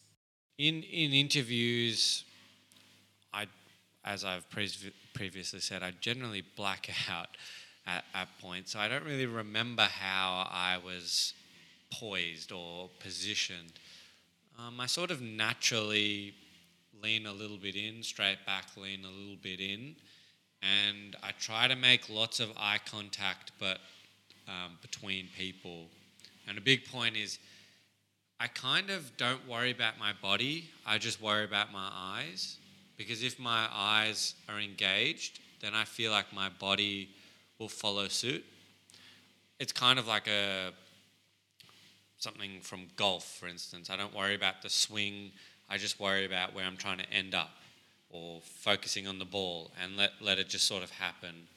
In 0.58 0.84
in 0.84 1.14
interviews, 1.14 2.26
I, 3.34 3.46
as 4.04 4.26
I've 4.26 4.50
pre- 4.50 4.94
previously 5.14 5.62
said, 5.62 5.84
I 5.84 5.94
generally 6.02 6.44
black 6.56 6.90
out 7.10 7.30
at, 7.88 8.04
at 8.14 8.28
points. 8.40 8.74
So 8.74 8.80
I 8.80 8.88
don't 8.88 9.06
really 9.06 9.26
remember 9.26 9.84
how 9.84 10.48
I 10.52 10.80
was 10.84 11.34
poised 11.92 12.52
or 12.52 12.90
positioned. 13.00 13.74
Um, 14.58 14.80
I 14.80 14.86
sort 14.86 15.12
of 15.12 15.22
naturally 15.22 16.34
lean 17.02 17.26
a 17.26 17.34
little 17.34 17.58
bit 17.58 17.76
in, 17.76 18.04
straight 18.04 18.40
back, 18.46 18.66
lean 18.78 19.06
a 19.06 19.10
little 19.10 19.38
bit 19.42 19.60
in, 19.60 19.96
and 20.62 21.16
I 21.24 21.32
try 21.40 21.68
to 21.68 21.76
make 21.76 22.10
lots 22.10 22.40
of 22.40 22.52
eye 22.58 22.80
contact, 22.86 23.52
but 23.60 23.80
um, 24.48 24.78
between 24.82 25.28
people. 25.38 25.88
And 26.48 26.58
a 26.58 26.62
big 26.62 26.86
point 26.86 27.16
is, 27.16 27.40
I 28.40 28.48
kind 28.48 28.90
of 28.90 29.16
don't 29.18 29.48
worry 29.48 29.72
about 29.72 30.00
my 30.00 30.14
body. 30.22 30.70
I 30.86 30.98
just 30.98 31.22
worry 31.22 31.44
about 31.44 31.72
my 31.72 31.90
eyes, 31.94 32.58
because 32.98 33.24
if 33.24 33.40
my 33.40 33.68
eyes 33.72 34.36
are 34.48 34.60
engaged, 34.60 35.40
then 35.62 35.74
I 35.74 35.84
feel 35.84 36.12
like 36.12 36.34
my 36.34 36.50
body 36.50 37.10
will 37.60 37.70
follow 37.70 38.08
suit. 38.08 38.44
It's 39.60 39.74
kind 39.74 40.00
of 40.00 40.08
like 40.08 40.28
a 40.28 40.72
something 42.18 42.60
from 42.62 42.88
golf, 42.96 43.38
for 43.40 43.48
instance. 43.48 43.90
I 43.90 43.96
don't 43.96 44.14
worry 44.16 44.36
about 44.36 44.62
the 44.62 44.70
swing 44.70 45.32
I 45.70 45.78
just 45.78 46.00
worry 46.00 46.26
about 46.26 46.56
where 46.56 46.66
I'm 46.66 46.78
trying 46.78 46.98
to 46.98 47.10
end 47.12 47.36
up 47.36 47.52
or 48.10 48.42
focusing 48.42 49.08
on 49.08 49.20
the 49.20 49.26
ball 49.26 49.72
and 49.82 49.96
let, 49.96 50.12
let 50.20 50.40
it 50.40 50.50
just 50.50 50.68
sort 50.68 50.84
of 50.84 50.90
happen. 50.90 51.48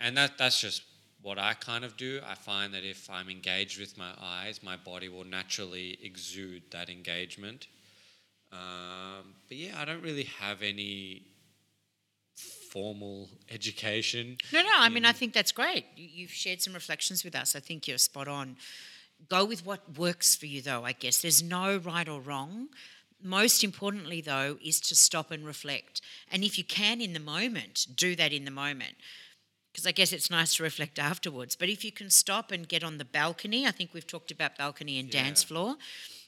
And 0.00 0.16
that, 0.16 0.36
that's 0.36 0.60
just 0.60 0.82
what 1.22 1.38
I 1.38 1.54
kind 1.54 1.84
of 1.84 1.96
do. 1.96 2.20
I 2.26 2.34
find 2.34 2.74
that 2.74 2.84
if 2.84 3.08
I'm 3.08 3.28
engaged 3.28 3.78
with 3.78 3.96
my 3.96 4.10
eyes, 4.20 4.62
my 4.62 4.76
body 4.76 5.08
will 5.08 5.24
naturally 5.24 5.98
exude 6.02 6.62
that 6.70 6.88
engagement. 6.88 7.68
Um, 8.52 9.34
but 9.48 9.56
yeah, 9.56 9.80
I 9.80 9.84
don't 9.84 10.02
really 10.02 10.24
have 10.40 10.62
any 10.62 11.22
formal 12.72 13.28
education. 13.50 14.38
No, 14.52 14.62
no, 14.62 14.70
I 14.74 14.88
mean, 14.88 15.04
I 15.04 15.12
think 15.12 15.32
that's 15.32 15.52
great. 15.52 15.84
You've 15.96 16.30
shared 16.30 16.62
some 16.62 16.72
reflections 16.72 17.22
with 17.22 17.36
us. 17.36 17.54
I 17.54 17.60
think 17.60 17.86
you're 17.86 17.98
spot 17.98 18.26
on. 18.26 18.56
Go 19.28 19.44
with 19.44 19.66
what 19.66 19.98
works 19.98 20.34
for 20.34 20.46
you, 20.46 20.62
though, 20.62 20.84
I 20.84 20.92
guess. 20.92 21.20
There's 21.20 21.42
no 21.42 21.76
right 21.76 22.08
or 22.08 22.20
wrong 22.20 22.68
most 23.22 23.62
importantly, 23.64 24.20
though, 24.20 24.58
is 24.64 24.80
to 24.80 24.94
stop 24.94 25.30
and 25.30 25.44
reflect. 25.44 26.00
And 26.30 26.44
if 26.44 26.58
you 26.58 26.64
can 26.64 27.00
in 27.00 27.12
the 27.12 27.20
moment, 27.20 27.86
do 27.94 28.16
that 28.16 28.32
in 28.32 28.44
the 28.44 28.50
moment. 28.50 28.96
Because 29.72 29.86
I 29.86 29.92
guess 29.92 30.12
it's 30.12 30.30
nice 30.30 30.56
to 30.56 30.62
reflect 30.62 30.98
afterwards. 30.98 31.54
But 31.54 31.68
if 31.68 31.84
you 31.84 31.92
can 31.92 32.10
stop 32.10 32.50
and 32.50 32.68
get 32.68 32.82
on 32.82 32.98
the 32.98 33.04
balcony, 33.04 33.66
I 33.66 33.70
think 33.70 33.94
we've 33.94 34.06
talked 34.06 34.30
about 34.30 34.58
balcony 34.58 34.98
and 34.98 35.12
yeah. 35.12 35.22
dance 35.22 35.44
floor. 35.44 35.76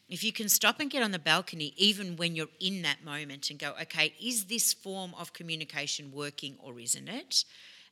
If 0.08 0.22
you 0.22 0.32
can 0.32 0.48
stop 0.48 0.78
and 0.78 0.90
get 0.90 1.02
on 1.02 1.10
the 1.10 1.18
balcony, 1.18 1.74
even 1.76 2.16
when 2.16 2.36
you're 2.36 2.48
in 2.60 2.82
that 2.82 3.04
moment, 3.04 3.50
and 3.50 3.58
go, 3.58 3.72
okay, 3.80 4.14
is 4.22 4.44
this 4.44 4.72
form 4.72 5.14
of 5.18 5.32
communication 5.32 6.12
working 6.12 6.56
or 6.62 6.78
isn't 6.78 7.08
it? 7.08 7.44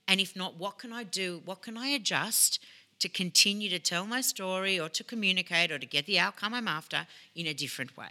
And 0.07 0.21
if 0.21 0.37
not, 0.37 0.57
what 0.57 0.79
can 0.79 0.93
I 0.93 1.05
do? 1.05 1.41
What 1.45 1.63
can 1.63 1.77
I 1.77 1.89
adjust 1.89 2.61
to 2.99 3.09
continue 3.09 3.71
to 3.71 3.79
tell 3.79 4.07
my 4.07 4.21
story 4.21 4.79
or 4.79 4.89
to 4.91 5.03
communicate 5.03 5.73
or 5.73 5.79
to 5.79 5.87
get 5.87 6.07
the 6.07 6.19
outcome 6.19 6.53
I'm 6.53 6.69
after 6.69 7.07
in 7.35 7.47
a 7.47 7.55
different 7.55 7.97
way? 7.97 8.11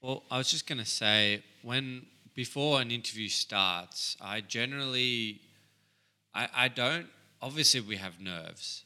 Well, 0.00 0.22
I 0.30 0.38
was 0.38 0.48
just 0.48 0.68
going 0.68 0.78
to 0.78 0.84
say 0.84 1.42
when 1.62 2.06
before 2.36 2.80
an 2.80 2.92
interview 2.92 3.28
starts, 3.28 4.16
I 4.20 4.40
generally 4.40 5.40
I, 6.32 6.48
I 6.54 6.68
don't 6.68 7.06
obviously 7.42 7.80
we 7.80 7.96
have 7.96 8.20
nerves, 8.20 8.84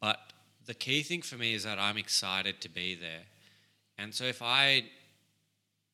but 0.00 0.18
the 0.64 0.72
key 0.72 1.02
thing 1.02 1.20
for 1.20 1.36
me 1.36 1.52
is 1.52 1.64
that 1.64 1.78
I'm 1.78 1.98
excited 1.98 2.62
to 2.62 2.70
be 2.70 2.94
there. 2.94 3.24
And 3.98 4.14
so 4.14 4.24
if 4.24 4.40
I 4.40 4.84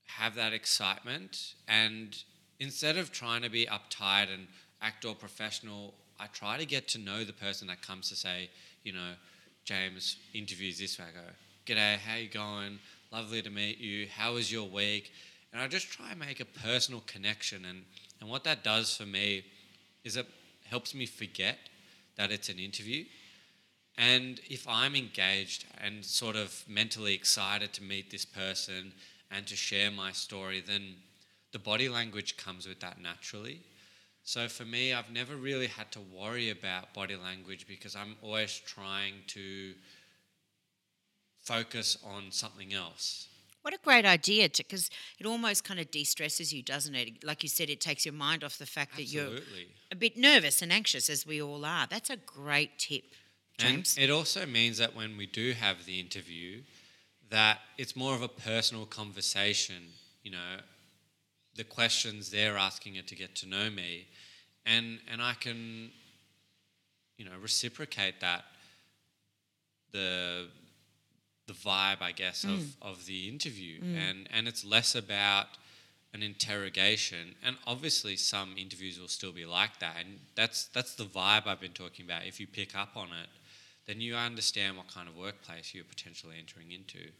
have 0.07 0.37
that 0.37 0.53
excitement 0.53 1.55
and 1.67 2.17
instead 2.61 2.97
of 2.97 3.11
trying 3.11 3.43
to 3.43 3.51
be 3.51 3.67
uptight 3.67 4.33
and 4.33 4.47
act 4.81 5.05
all 5.05 5.15
professional, 5.17 5.95
I 6.21 6.27
try 6.29 6.59
to 6.59 6.65
get 6.65 6.87
to 6.89 6.99
know 6.99 7.25
the 7.25 7.33
person 7.33 7.67
that 7.69 7.83
comes 7.83 8.09
to 8.11 8.17
say, 8.17 8.51
you 8.85 8.93
know, 8.93 9.15
James 9.65 10.17
interviews 10.33 10.79
this 10.79 10.97
way. 10.97 11.07
I 11.09 11.13
go, 11.13 11.27
G'day, 11.67 11.99
how 11.99 12.17
you 12.17 12.29
going? 12.29 12.79
Lovely 13.13 13.43
to 13.43 13.51
meet 13.51 13.79
you. 13.79 14.07
How 14.07 14.35
was 14.35 14.53
your 14.53 14.69
week? 14.69 15.11
And 15.53 15.61
I 15.61 15.67
just 15.67 15.91
try 15.91 16.11
and 16.11 16.21
make 16.21 16.39
a 16.39 16.45
personal 16.45 17.03
connection. 17.09 17.65
And, 17.65 17.83
and 18.21 18.31
what 18.31 18.45
that 18.45 18.63
does 18.63 18.97
for 18.97 19.05
me 19.05 19.45
is 20.05 20.17
it 20.17 20.27
helps 20.65 20.95
me 20.95 21.07
forget 21.07 21.59
that 22.17 22.31
it's 22.31 22.49
an 22.49 22.61
interview. 22.61 23.05
And 23.99 24.41
if 24.49 24.67
I'm 24.69 24.95
engaged 24.95 25.65
and 25.83 26.05
sort 26.05 26.37
of 26.37 26.65
mentally 26.69 27.13
excited 27.15 27.73
to 27.75 27.83
meet 27.83 28.13
this 28.13 28.25
person 28.25 28.93
and 29.33 29.45
to 29.49 29.57
share 29.57 29.91
my 29.91 30.13
story, 30.13 30.63
then 30.65 30.95
the 31.51 31.59
body 31.59 31.89
language 31.89 32.37
comes 32.37 32.69
with 32.69 32.79
that 32.79 33.03
naturally. 33.03 33.61
So 34.23 34.47
for 34.47 34.65
me, 34.65 34.93
I've 34.93 35.11
never 35.11 35.35
really 35.35 35.67
had 35.67 35.91
to 35.93 36.01
worry 36.17 36.51
about 36.51 36.95
body 36.95 37.17
language 37.17 37.67
because 37.67 37.97
I'm 37.97 38.15
always 38.23 38.61
trying 38.65 39.15
to 39.29 39.75
focus 41.51 41.99
on 42.05 42.31
something 42.31 42.73
else. 42.73 43.27
What 43.63 43.75
a 43.75 43.79
great 43.83 44.07
idea, 44.07 44.49
because 44.57 44.89
it 45.19 45.27
almost 45.27 45.65
kind 45.65 45.81
of 45.81 45.91
de 45.91 46.05
stresses 46.05 46.53
you, 46.53 46.63
doesn't 46.63 46.95
it? 46.95 47.25
Like 47.25 47.43
you 47.43 47.49
said, 47.49 47.69
it 47.69 47.81
takes 47.81 48.07
your 48.07 48.15
mind 48.15 48.43
off 48.43 48.57
the 48.57 48.67
fact 48.67 48.99
Absolutely. 48.99 49.35
that 49.35 49.51
you're 49.51 49.67
a 49.93 49.97
bit 49.97 50.17
nervous 50.17 50.63
and 50.63 50.73
anxious, 50.73 51.11
as 51.11 51.27
we 51.27 51.43
all 51.43 51.65
are. 51.65 51.87
That's 51.87 52.09
a 52.09 52.17
great 52.17 52.79
tip, 52.79 53.05
James. 53.59 53.97
And 53.97 54.05
it 54.05 54.11
also 54.11 54.47
means 54.47 54.79
that 54.79 54.97
when 54.97 55.17
we 55.17 55.27
do 55.27 55.53
have 55.53 55.85
the 55.85 56.01
interview, 56.01 56.63
that 57.29 57.59
it's 57.77 57.95
more 57.95 58.15
of 58.15 58.23
a 58.23 58.29
personal 58.29 58.87
conversation. 58.87 59.83
You 60.23 60.31
know, 60.33 60.53
the 61.55 61.65
questions 61.65 62.31
they're 62.31 62.57
asking 62.57 62.95
it 62.95 63.07
to 63.09 63.15
get 63.15 63.35
to 63.37 63.49
know 63.49 63.69
me, 63.69 64.07
and 64.65 65.01
and 65.11 65.21
I 65.21 65.35
can, 65.35 65.91
you 67.19 67.25
know, 67.27 67.37
reciprocate 67.43 68.21
that. 68.21 68.45
The 69.93 70.49
the 71.51 71.69
vibe, 71.69 72.01
I 72.01 72.13
guess, 72.13 72.45
mm. 72.45 72.55
of, 72.55 72.77
of 72.81 73.07
the 73.07 73.29
interview. 73.29 73.81
Mm. 73.81 73.97
And, 73.97 74.29
and 74.33 74.49
it's 74.49 74.65
less 74.65 74.95
about 74.95 75.47
an 76.15 76.23
interrogation. 76.23 77.35
And 77.45 77.57
obviously, 77.67 78.17
some 78.17 78.55
interviews 78.57 79.01
will 79.01 79.09
still 79.09 79.33
be 79.33 79.45
like 79.45 79.81
that. 79.81 79.97
And 80.01 80.19
that's, 80.37 80.67
that's 80.67 80.95
the 80.95 81.05
vibe 81.05 81.47
I've 81.47 81.61
been 81.61 81.73
talking 81.73 82.05
about. 82.05 82.27
If 82.27 82.39
you 82.41 82.47
pick 82.47 82.77
up 82.77 82.97
on 82.97 83.09
it, 83.09 83.29
then 83.87 84.01
you 84.01 84.15
understand 84.15 84.77
what 84.77 84.93
kind 84.93 85.09
of 85.09 85.17
workplace 85.17 85.75
you're 85.75 85.85
potentially 85.85 86.37
entering 86.39 86.71
into. 86.71 87.11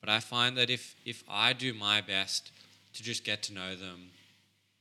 But 0.00 0.08
I 0.08 0.20
find 0.20 0.56
that 0.56 0.70
if, 0.70 0.96
if 1.04 1.22
I 1.28 1.52
do 1.52 1.72
my 1.74 2.00
best 2.00 2.50
to 2.94 3.02
just 3.02 3.24
get 3.24 3.42
to 3.44 3.54
know 3.54 3.76
them, 3.76 4.10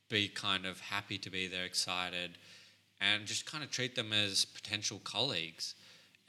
be 0.09 0.27
kind 0.27 0.65
of 0.65 0.79
happy 0.79 1.17
to 1.17 1.29
be 1.29 1.47
there, 1.47 1.65
excited, 1.65 2.31
and 3.01 3.25
just 3.25 3.45
kind 3.45 3.63
of 3.63 3.69
treat 3.69 3.95
them 3.95 4.13
as 4.13 4.45
potential 4.45 5.01
colleagues, 5.03 5.75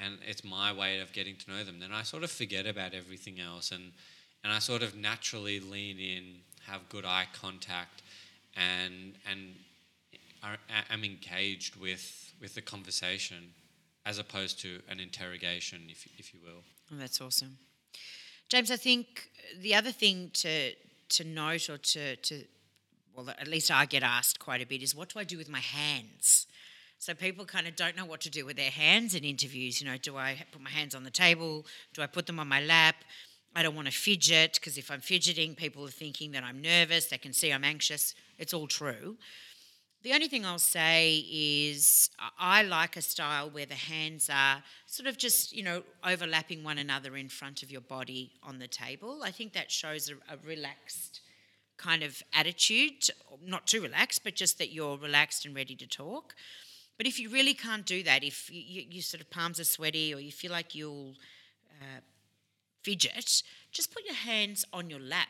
and 0.00 0.18
it's 0.26 0.44
my 0.44 0.72
way 0.72 1.00
of 1.00 1.12
getting 1.12 1.36
to 1.36 1.50
know 1.50 1.64
them, 1.64 1.80
then 1.80 1.92
I 1.92 2.02
sort 2.02 2.22
of 2.22 2.30
forget 2.30 2.66
about 2.66 2.94
everything 2.94 3.40
else 3.40 3.70
and 3.72 3.92
and 4.44 4.52
I 4.52 4.60
sort 4.60 4.82
of 4.82 4.96
naturally 4.96 5.60
lean 5.60 5.98
in, 5.98 6.36
have 6.66 6.88
good 6.88 7.04
eye 7.04 7.26
contact, 7.32 8.02
and 8.56 9.14
and 9.30 9.54
am 10.90 11.04
engaged 11.04 11.76
with 11.76 12.32
with 12.40 12.54
the 12.54 12.62
conversation, 12.62 13.52
as 14.06 14.18
opposed 14.18 14.60
to 14.60 14.80
an 14.88 15.00
interrogation, 15.00 15.82
if 15.88 16.06
if 16.18 16.32
you 16.32 16.40
will. 16.44 16.62
Oh, 16.92 16.96
that's 16.98 17.20
awesome, 17.20 17.58
James. 18.48 18.70
I 18.70 18.76
think 18.76 19.28
the 19.60 19.74
other 19.74 19.92
thing 19.92 20.30
to 20.34 20.72
to 21.10 21.24
note 21.24 21.68
or 21.68 21.78
to 21.78 22.16
to 22.16 22.44
well, 23.14 23.30
at 23.30 23.48
least 23.48 23.70
I 23.70 23.84
get 23.86 24.02
asked 24.04 24.38
quite 24.38 24.62
a 24.62 24.66
bit 24.66 24.82
is 24.82 24.94
what 24.94 25.08
do 25.08 25.18
I 25.18 25.24
do 25.24 25.36
with 25.36 25.48
my 25.48 25.60
hands? 25.60 26.46
So 26.98 27.14
people 27.14 27.44
kind 27.44 27.68
of 27.68 27.76
don't 27.76 27.96
know 27.96 28.04
what 28.04 28.20
to 28.22 28.30
do 28.30 28.44
with 28.44 28.56
their 28.56 28.70
hands 28.70 29.14
in 29.14 29.22
interviews. 29.22 29.80
You 29.80 29.86
know, 29.86 29.96
do 29.96 30.16
I 30.16 30.44
put 30.50 30.60
my 30.60 30.70
hands 30.70 30.94
on 30.94 31.04
the 31.04 31.10
table? 31.10 31.64
Do 31.94 32.02
I 32.02 32.06
put 32.06 32.26
them 32.26 32.40
on 32.40 32.48
my 32.48 32.60
lap? 32.60 32.96
I 33.54 33.62
don't 33.62 33.76
want 33.76 33.86
to 33.86 33.92
fidget 33.92 34.54
because 34.54 34.76
if 34.76 34.90
I'm 34.90 35.00
fidgeting, 35.00 35.54
people 35.54 35.86
are 35.86 35.90
thinking 35.90 36.32
that 36.32 36.42
I'm 36.42 36.60
nervous. 36.60 37.06
They 37.06 37.18
can 37.18 37.32
see 37.32 37.52
I'm 37.52 37.64
anxious. 37.64 38.14
It's 38.36 38.52
all 38.52 38.66
true. 38.66 39.16
The 40.02 40.12
only 40.12 40.28
thing 40.28 40.46
I'll 40.46 40.60
say 40.60 41.24
is 41.28 42.10
I 42.38 42.62
like 42.62 42.96
a 42.96 43.02
style 43.02 43.50
where 43.50 43.66
the 43.66 43.74
hands 43.74 44.30
are 44.32 44.62
sort 44.86 45.08
of 45.08 45.18
just, 45.18 45.52
you 45.52 45.62
know, 45.62 45.82
overlapping 46.04 46.62
one 46.62 46.78
another 46.78 47.16
in 47.16 47.28
front 47.28 47.62
of 47.62 47.70
your 47.70 47.80
body 47.80 48.32
on 48.42 48.58
the 48.58 48.68
table. 48.68 49.22
I 49.24 49.30
think 49.32 49.54
that 49.54 49.70
shows 49.72 50.08
a, 50.08 50.14
a 50.32 50.36
relaxed 50.46 51.20
kind 51.76 52.02
of 52.02 52.22
attitude, 52.32 53.08
not 53.44 53.66
too 53.66 53.80
relaxed, 53.80 54.22
but 54.22 54.34
just 54.34 54.58
that 54.58 54.72
you're 54.72 54.96
relaxed 54.96 55.44
and 55.44 55.54
ready 55.54 55.74
to 55.76 55.86
talk. 55.86 56.34
But 56.98 57.06
if 57.06 57.18
you 57.18 57.30
really 57.30 57.54
can't 57.54 57.86
do 57.86 58.02
that, 58.02 58.24
if 58.24 58.50
you, 58.52 58.84
you, 58.90 59.00
sort 59.00 59.22
of 59.22 59.30
palms 59.30 59.58
are 59.60 59.64
sweaty 59.64 60.12
or 60.12 60.20
you 60.20 60.32
feel 60.32 60.52
like 60.52 60.74
you'll 60.74 61.14
uh, 61.80 62.00
fidget, 62.82 63.42
just 63.70 63.94
put 63.94 64.04
your 64.04 64.14
hands 64.14 64.64
on 64.72 64.90
your 64.90 65.00
lap 65.00 65.28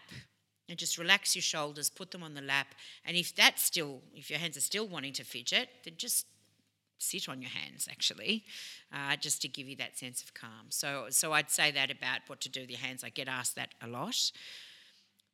And 0.69 0.79
just 0.79 0.99
relax 0.99 1.35
your 1.35 1.43
shoulders, 1.43 1.89
put 1.89 2.11
them 2.11 2.23
on 2.23 2.35
the 2.35 2.43
lap. 2.43 2.75
And 3.05 3.17
if 3.17 3.35
that's 3.35 3.63
still, 3.63 4.03
if 4.15 4.29
your 4.29 4.39
hands 4.39 4.57
are 4.57 4.63
still 4.63 4.87
wanting 4.87 5.15
to 5.15 5.25
fidget, 5.25 5.69
then 5.85 5.95
just 5.97 6.27
sit 6.99 7.29
on 7.29 7.41
your 7.41 7.51
hands 7.51 7.89
actually, 7.91 8.45
uh, 8.93 9.17
just 9.17 9.41
to 9.43 9.49
give 9.49 9.67
you 9.69 9.77
that 9.77 9.99
sense 9.99 10.23
of 10.23 10.35
calm. 10.35 10.67
So, 10.69 11.07
so 11.11 11.33
I'd 11.33 11.51
say 11.51 11.71
that 11.71 11.91
about 11.91 12.21
what 12.27 12.41
to 12.43 12.51
do 12.51 12.61
with 12.61 12.71
your 12.71 12.81
hands. 12.81 13.03
I 13.03 13.09
get 13.09 13.29
asked 13.29 13.55
that 13.57 13.71
a 13.81 13.87
lot. 13.87 14.33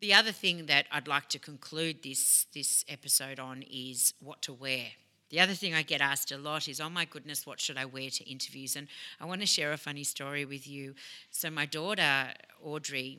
The 0.01 0.15
other 0.15 0.33
thing 0.33 0.67
that 0.67 0.87
I'd 0.93 1.09
like 1.09 1.29
to 1.31 1.39
conclude 1.39 2.03
this 2.03 2.47
this 2.55 2.85
episode 2.89 3.41
on 3.41 3.63
is 3.63 4.15
what 4.21 4.43
to 4.43 4.53
wear. 4.53 4.89
The 5.31 5.41
other 5.41 5.55
thing 5.55 5.75
I 5.75 5.83
get 5.83 6.01
asked 6.01 6.31
a 6.33 6.39
lot 6.39 6.69
is, 6.69 6.81
oh 6.81 6.91
my 6.91 7.05
goodness, 7.05 7.47
what 7.47 7.61
should 7.61 7.77
I 7.77 7.87
wear 7.87 8.11
to 8.11 8.31
interviews? 8.31 8.77
And 8.77 8.89
I 9.21 9.25
want 9.25 9.41
to 9.41 9.47
share 9.47 9.73
a 9.73 9.77
funny 9.77 10.05
story 10.05 10.45
with 10.45 10.69
you. 10.69 10.95
So, 11.31 11.51
my 11.51 11.67
daughter, 11.67 12.29
Audrey, 12.63 13.19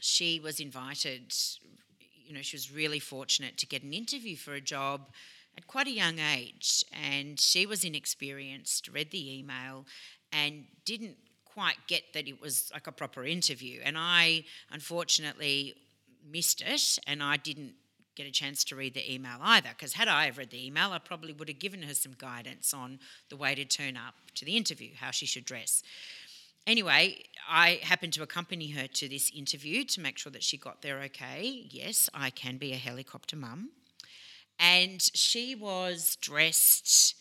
she 0.00 0.40
was 0.40 0.60
invited, 0.60 1.32
you 2.26 2.34
know, 2.34 2.42
she 2.42 2.56
was 2.56 2.72
really 2.72 2.98
fortunate 2.98 3.56
to 3.58 3.66
get 3.66 3.82
an 3.82 3.92
interview 3.92 4.36
for 4.36 4.54
a 4.54 4.60
job 4.60 5.08
at 5.56 5.66
quite 5.66 5.86
a 5.86 5.92
young 5.92 6.18
age, 6.18 6.84
and 6.92 7.38
she 7.38 7.66
was 7.66 7.84
inexperienced, 7.84 8.88
read 8.88 9.10
the 9.10 9.38
email, 9.38 9.86
and 10.32 10.64
didn't 10.84 11.16
quite 11.44 11.76
get 11.88 12.02
that 12.14 12.28
it 12.28 12.40
was 12.40 12.70
like 12.72 12.86
a 12.86 12.92
proper 12.92 13.24
interview. 13.24 13.80
And 13.84 13.96
I 13.98 14.44
unfortunately 14.70 15.74
missed 16.30 16.60
it, 16.60 16.98
and 17.06 17.22
I 17.22 17.36
didn't 17.36 17.74
get 18.18 18.26
a 18.26 18.32
chance 18.32 18.64
to 18.64 18.76
read 18.76 18.94
the 18.94 19.12
email 19.12 19.38
either. 19.40 19.70
Because 19.70 19.94
had 19.94 20.08
I 20.08 20.30
read 20.30 20.50
the 20.50 20.66
email, 20.66 20.90
I 20.90 20.98
probably 20.98 21.32
would 21.32 21.48
have 21.48 21.58
given 21.58 21.82
her 21.82 21.94
some 21.94 22.14
guidance 22.18 22.74
on 22.74 22.98
the 23.30 23.36
way 23.36 23.54
to 23.54 23.64
turn 23.64 23.96
up 23.96 24.14
to 24.34 24.44
the 24.44 24.56
interview, 24.56 24.90
how 24.98 25.12
she 25.12 25.24
should 25.24 25.44
dress. 25.44 25.82
Anyway, 26.66 27.22
I 27.48 27.80
happened 27.82 28.12
to 28.14 28.22
accompany 28.22 28.72
her 28.72 28.88
to 28.88 29.08
this 29.08 29.30
interview 29.34 29.84
to 29.84 30.00
make 30.00 30.18
sure 30.18 30.32
that 30.32 30.42
she 30.42 30.58
got 30.58 30.82
there 30.82 30.98
okay. 31.04 31.66
Yes, 31.70 32.10
I 32.12 32.30
can 32.30 32.58
be 32.58 32.72
a 32.72 32.76
helicopter 32.76 33.36
mum. 33.36 33.70
And 34.58 35.00
she 35.14 35.54
was 35.54 36.16
dressed 36.16 37.14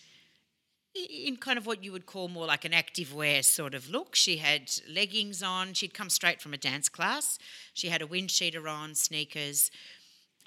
in 0.96 1.38
kind 1.38 1.58
of 1.58 1.68
what 1.68 1.84
you 1.84 1.92
would 1.92 2.08
call 2.08 2.28
more 2.28 2.48
like 2.48 2.66
an 2.66 2.74
active 2.74 3.14
wear 3.14 3.44
sort 3.44 3.76
of 3.76 3.90
look. 3.90 4.16
She 4.16 4.38
had 4.38 4.72
leggings 4.90 5.44
on. 5.44 5.74
She'd 5.74 5.94
come 5.94 6.10
straight 6.10 6.42
from 6.42 6.54
a 6.54 6.58
dance 6.58 6.90
class. 6.90 7.38
She 7.74 7.90
had 7.90 8.02
a 8.02 8.08
wind 8.08 8.30
cheater 8.30 8.68
on, 8.68 8.96
sneakers. 8.96 9.70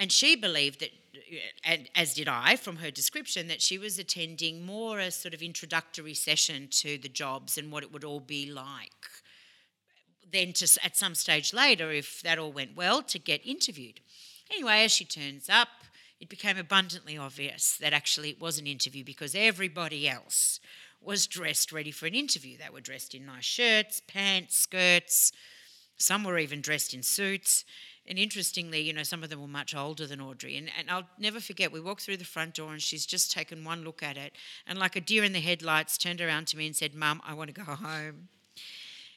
And 0.01 0.11
she 0.11 0.35
believed 0.35 0.81
that, 0.81 0.91
uh, 1.15 1.37
and 1.63 1.91
as 1.95 2.15
did 2.15 2.27
I 2.27 2.57
from 2.57 2.77
her 2.77 2.91
description, 2.91 3.49
that 3.49 3.61
she 3.61 3.77
was 3.77 3.99
attending 3.99 4.65
more 4.65 4.99
a 4.99 5.11
sort 5.11 5.35
of 5.35 5.43
introductory 5.43 6.15
session 6.15 6.69
to 6.71 6.97
the 6.97 7.11
jobs 7.11 7.59
and 7.59 7.71
what 7.71 7.83
it 7.83 7.93
would 7.93 8.03
all 8.03 8.19
be 8.19 8.51
like. 8.51 9.07
Then, 10.33 10.55
to, 10.55 10.79
at 10.83 10.97
some 10.97 11.15
stage 11.15 11.53
later, 11.53 11.93
if 11.93 12.23
that 12.23 12.39
all 12.39 12.51
went 12.51 12.75
well, 12.75 13.03
to 13.03 13.19
get 13.19 13.47
interviewed. 13.47 14.01
Anyway, 14.51 14.85
as 14.85 14.93
she 14.93 15.05
turns 15.05 15.51
up, 15.51 15.69
it 16.19 16.31
became 16.31 16.57
abundantly 16.57 17.19
obvious 17.19 17.77
that 17.77 17.93
actually 17.93 18.31
it 18.31 18.41
was 18.41 18.59
an 18.59 18.67
interview 18.67 19.05
because 19.05 19.35
everybody 19.35 20.09
else 20.09 20.61
was 21.01 21.27
dressed 21.27 21.73
ready 21.73 21.91
for 21.91 22.07
an 22.07 22.15
interview. 22.15 22.57
They 22.57 22.71
were 22.73 22.81
dressed 22.81 23.15
in 23.15 23.27
nice 23.27 23.45
shirts, 23.45 24.01
pants, 24.07 24.57
skirts. 24.57 25.33
Some 25.99 26.25
were 26.25 26.39
even 26.39 26.63
dressed 26.63 26.95
in 26.95 27.03
suits. 27.03 27.67
And 28.11 28.19
interestingly, 28.19 28.81
you 28.81 28.93
know, 28.93 29.05
some 29.05 29.23
of 29.23 29.31
them 29.31 29.41
were 29.41 29.47
much 29.47 29.73
older 29.73 30.05
than 30.05 30.21
Audrey. 30.21 30.57
And, 30.57 30.69
and 30.77 30.91
I'll 30.91 31.07
never 31.17 31.39
forget, 31.39 31.71
we 31.71 31.79
walked 31.79 32.03
through 32.03 32.17
the 32.17 32.25
front 32.25 32.55
door 32.55 32.73
and 32.73 32.83
she's 32.83 33.07
just 33.07 33.31
taken 33.31 33.63
one 33.63 33.85
look 33.85 34.03
at 34.03 34.17
it. 34.17 34.33
And, 34.67 34.81
like 34.81 34.97
a 34.97 35.01
deer 35.01 35.23
in 35.23 35.33
the 35.33 35.39
headlights, 35.39 35.97
turned 35.97 36.21
around 36.21 36.49
to 36.49 36.57
me 36.57 36.67
and 36.67 36.75
said, 36.75 36.93
Mum, 36.93 37.23
I 37.25 37.35
want 37.35 37.55
to 37.55 37.65
go 37.65 37.73
home. 37.73 38.27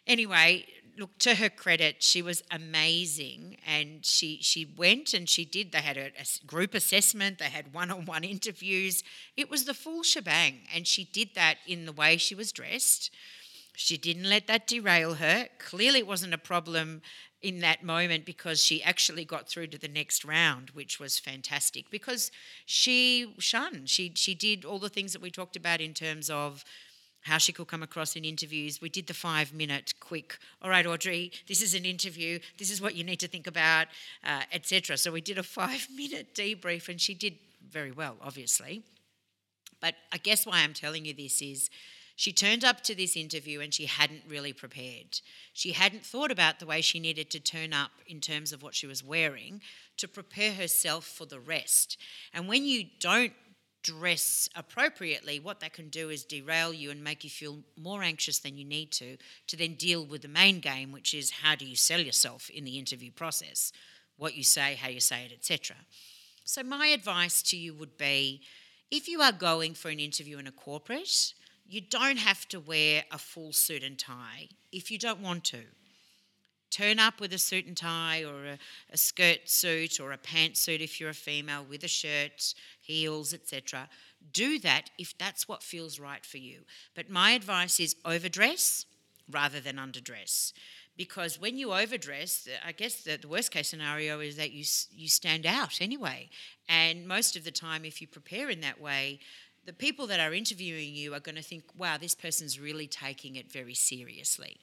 Anyway, 0.06 0.68
look 0.96 1.18
to 1.18 1.34
her 1.34 1.50
credit 1.50 2.04
she 2.04 2.22
was 2.22 2.44
amazing. 2.52 3.58
And 3.66 4.06
she 4.06 4.38
she 4.44 4.72
went 4.78 5.16
and 5.16 5.28
she 5.28 5.44
did. 5.44 5.72
They 5.72 5.80
had 5.80 5.98
a, 5.98 6.12
a, 6.20 6.46
group 6.46 6.76
assessment. 6.76 7.40
They 7.40 7.46
had 7.46 7.74
one-on-one 7.74 8.24
interviews. 8.36 9.04
It 9.36 9.50
was 9.50 9.66
the 9.66 9.74
full 9.74 10.04
shebang. 10.04 10.68
And 10.72 10.86
she 10.86 11.06
did 11.06 11.30
that 11.34 11.58
in 11.66 11.88
the 11.88 11.94
way 11.94 12.18
she 12.18 12.36
was 12.36 12.52
dressed. 12.52 13.10
She 13.76 13.98
didn't 13.98 14.30
let 14.30 14.46
that 14.46 14.68
derail 14.68 15.16
her. 15.16 15.48
Clearly 15.58 15.98
it 15.98 16.06
wasn't 16.06 16.36
a 16.36 16.38
problem 16.38 17.02
in 17.44 17.60
that 17.60 17.84
moment 17.84 18.26
because 18.26 18.64
she 18.64 18.82
actually 18.82 19.26
got 19.26 19.48
through 19.48 19.68
to 19.68 19.78
the 19.78 19.88
next 19.88 20.26
round 20.26 20.72
which 20.72 21.00
was 21.00 21.20
fantastic 21.20 21.90
because 21.92 22.32
she 22.66 23.34
shunned 23.38 23.90
she 23.90 24.12
she 24.16 24.34
did 24.34 24.66
all 24.66 24.80
the 24.80 24.90
things 24.90 25.14
that 25.14 25.22
we 25.22 25.30
talked 25.30 25.56
about 25.56 25.82
in 25.82 25.94
terms 25.94 26.30
of 26.30 26.64
how 27.24 27.38
she 27.38 27.54
could 27.54 27.68
come 27.68 27.84
across 27.84 28.16
in 28.16 28.26
interviews. 28.26 28.82
We 28.82 28.90
did 28.90 29.08
the 29.08 29.14
five 29.14 29.54
minute 29.54 29.94
quick, 30.00 30.38
all 30.62 30.70
right, 30.70 30.86
Audrey, 30.86 31.32
this 31.48 31.62
is 31.62 31.74
an 31.74 31.86
interview, 31.86 32.40
this 32.58 32.70
is 32.70 32.82
what 32.82 32.96
you 32.96 33.04
need 33.04 33.20
to 33.22 33.28
think 33.28 33.48
about, 33.48 33.88
uh, 34.26 34.42
etc. 34.52 34.98
So 34.98 35.12
we 35.12 35.22
did 35.22 35.38
a 35.38 35.44
five 35.62 35.88
minute 35.96 36.34
debrief 36.36 36.90
and 36.90 37.00
she 37.00 37.14
did 37.14 37.36
very 37.68 37.92
well, 37.92 38.18
obviously. 38.22 38.84
But 39.82 39.96
I 40.12 40.18
guess 40.18 40.46
why 40.46 40.60
I'm 40.60 40.74
telling 40.74 41.06
you 41.06 41.14
this 41.14 41.42
is 41.42 41.70
she 42.16 42.32
turned 42.32 42.64
up 42.64 42.82
to 42.82 42.96
this 42.96 43.18
interview 43.18 43.60
and 43.60 43.74
she 43.74 43.86
hadn't 43.86 44.24
really 44.28 44.54
prepared. 44.54 45.20
She 45.54 45.72
hadn't 45.72 46.06
thought 46.06 46.32
about 46.32 46.60
the 46.60 46.66
way 46.66 46.82
she 46.82 47.00
needed 47.00 47.30
to 47.32 47.40
turn 47.40 47.74
up 47.74 47.92
in 48.06 48.22
terms 48.22 48.54
of 48.54 48.62
what 48.62 48.76
she 48.76 48.86
was 48.86 49.04
wearing 49.04 49.62
to 49.98 50.08
prepare 50.08 50.54
herself 50.54 51.06
for 51.06 51.26
the 51.26 51.40
rest. 51.40 51.98
And 52.34 52.48
when 52.48 52.66
you 52.66 52.86
don't 53.00 53.34
dress 53.82 54.48
appropriately, 54.56 55.40
what 55.40 55.60
that 55.60 55.74
can 55.74 55.90
do 55.90 56.10
is 56.10 56.24
derail 56.24 56.74
you 56.74 56.92
and 56.92 57.04
make 57.04 57.24
you 57.24 57.30
feel 57.30 57.60
more 57.78 58.04
anxious 58.04 58.40
than 58.40 58.58
you 58.58 58.66
need 58.66 58.92
to, 58.92 59.18
to 59.48 59.58
then 59.58 59.74
deal 59.74 60.06
with 60.06 60.22
the 60.22 60.28
main 60.28 60.60
game, 60.60 60.92
which 60.92 61.14
is 61.14 61.32
how 61.32 61.56
do 61.56 61.66
you 61.66 61.76
sell 61.76 62.00
yourself 62.00 62.50
in 62.50 62.64
the 62.64 62.80
interview 62.80 63.12
process, 63.12 63.74
what 64.18 64.36
you 64.36 64.44
say, 64.44 64.76
how 64.76 64.88
you 64.88 65.02
say 65.02 65.26
it, 65.26 65.34
etc. 65.34 65.76
So, 66.46 66.64
my 66.64 66.88
advice 66.88 67.42
to 67.44 67.58
you 67.58 67.74
would 67.74 67.98
be 67.98 68.42
if 68.90 69.08
you 69.08 69.22
are 69.22 69.32
going 69.32 69.74
for 69.74 69.90
an 69.90 70.00
interview 70.00 70.38
in 70.38 70.48
a 70.48 70.52
corporate, 70.52 71.34
you 71.68 71.82
don't 71.82 72.18
have 72.18 72.48
to 72.50 72.60
wear 72.60 73.04
a 73.12 73.18
full 73.18 73.54
suit 73.54 73.84
and 73.84 73.98
tie 73.98 74.50
if 74.72 74.92
you 74.92 74.98
don't 74.98 75.22
want 75.22 75.44
to 75.46 75.62
turn 76.74 76.98
up 76.98 77.20
with 77.20 77.32
a 77.34 77.38
suit 77.38 77.68
and 77.68 77.78
tie 77.78 78.24
or 78.24 78.46
a, 78.46 78.58
a 78.92 78.98
skirt 78.98 79.48
suit 79.48 80.00
or 80.00 80.12
a 80.12 80.18
pantsuit 80.18 80.82
if 80.82 81.00
you're 81.00 81.12
a 81.12 81.14
female 81.14 81.64
with 81.64 81.84
a 81.84 81.88
shirt, 81.88 82.56
heels, 82.82 83.34
etc. 83.34 83.88
Do 84.32 84.58
that 84.60 84.90
if 84.98 85.16
that's 85.18 85.48
what 85.48 85.62
feels 85.62 86.00
right 86.00 86.26
for 86.26 86.38
you. 86.38 86.62
But 86.96 87.10
my 87.10 87.32
advice 87.32 87.80
is 87.80 87.96
overdress 88.04 88.86
rather 89.30 89.60
than 89.60 89.76
underdress. 89.76 90.52
Because 90.96 91.40
when 91.40 91.58
you 91.58 91.74
overdress, 91.74 92.48
I 92.66 92.72
guess 92.72 93.02
the, 93.02 93.18
the 93.18 93.28
worst 93.28 93.52
case 93.52 93.68
scenario 93.68 94.20
is 94.20 94.38
that 94.38 94.52
you, 94.52 94.64
you 94.92 95.08
stand 95.08 95.46
out 95.46 95.82
anyway. 95.82 96.30
And 96.70 97.08
most 97.08 97.36
of 97.36 97.44
the 97.44 97.52
time, 97.52 97.84
if 97.84 98.00
you 98.00 98.08
prepare 98.08 98.50
in 98.50 98.62
that 98.62 98.80
way, 98.80 99.20
the 99.66 99.74
people 99.74 100.08
that 100.08 100.20
are 100.20 100.34
interviewing 100.34 100.96
you 100.96 101.14
are 101.14 101.20
going 101.20 101.36
to 101.36 101.42
think, 101.42 101.64
wow, 101.78 101.98
this 101.98 102.16
person's 102.16 102.60
really 102.60 102.88
taking 102.88 103.36
it 103.36 103.52
very 103.52 103.74
seriously. 103.74 104.58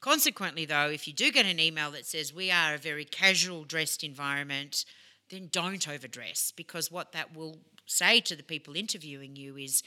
Consequently, 0.00 0.64
though, 0.64 0.88
if 0.88 1.06
you 1.06 1.12
do 1.12 1.30
get 1.30 1.46
an 1.46 1.60
email 1.60 1.90
that 1.92 2.06
says 2.06 2.34
we 2.34 2.50
are 2.50 2.74
a 2.74 2.78
very 2.78 3.04
casual 3.04 3.64
dressed 3.64 4.02
environment, 4.02 4.84
then 5.30 5.48
don't 5.50 5.88
overdress 5.88 6.52
because 6.54 6.90
what 6.90 7.12
that 7.12 7.34
will 7.36 7.58
say 7.86 8.20
to 8.20 8.36
the 8.36 8.42
people 8.42 8.76
interviewing 8.76 9.36
you 9.36 9.56
is 9.56 9.82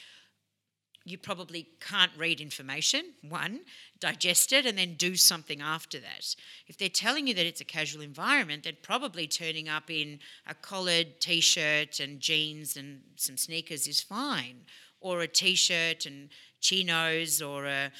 you 1.06 1.20
probably 1.20 1.68
can't 1.80 2.12
read 2.18 2.42
information, 2.42 3.14
one, 3.22 3.62
digest 4.00 4.52
it, 4.52 4.66
and 4.66 4.78
then 4.78 4.96
do 4.96 5.16
something 5.16 5.62
after 5.62 6.00
that. 6.00 6.36
If 6.68 6.78
they're 6.78 6.90
telling 6.90 7.28
you 7.28 7.36
that 7.36 7.46
it's 7.46 7.62
a 7.62 7.66
casual 7.66 8.02
environment, 8.02 8.64
then 8.64 8.78
probably 8.82 9.28
turning 9.28 9.70
up 9.70 9.92
in 9.92 10.20
a 10.48 10.56
collared 10.56 11.22
t 11.22 11.42
shirt 11.42 12.00
and 12.00 12.20
jeans 12.20 12.76
and 12.76 13.02
some 13.16 13.38
sneakers 13.38 13.88
is 13.88 14.02
fine, 14.02 14.66
or 15.00 15.22
a 15.22 15.28
t 15.28 15.54
shirt 15.54 16.08
and 16.08 16.30
chinos, 16.60 17.40
or 17.40 17.66
a 17.66 17.92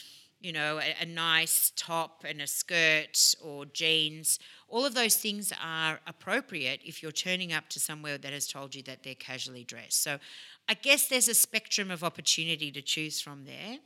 you 0.42 0.52
know, 0.52 0.80
a, 0.80 0.96
a, 1.02 1.06
nice 1.08 1.72
top 1.76 2.24
and 2.24 2.40
a 2.40 2.46
skirt 2.46 3.34
or 3.44 3.66
jeans. 3.66 4.38
All 4.68 4.86
of 4.86 4.94
those 4.94 5.16
things 5.16 5.52
are 5.64 6.00
appropriate 6.06 6.82
if 6.86 7.02
you're 7.02 7.12
turning 7.12 7.52
up 7.52 7.68
to 7.70 7.80
somewhere 7.80 8.20
that 8.20 8.32
has 8.32 8.48
told 8.48 8.76
you 8.76 8.84
that 8.84 9.02
they're 9.02 9.16
casually 9.16 9.64
dressed. 9.64 10.04
So 10.04 10.20
I 10.68 10.74
guess 10.74 11.08
there's 11.08 11.28
a 11.28 11.34
spectrum 11.36 11.92
of 11.92 12.04
opportunity 12.04 12.72
to 12.72 12.82
choose 12.82 13.22
from 13.22 13.46
there. 13.46 13.78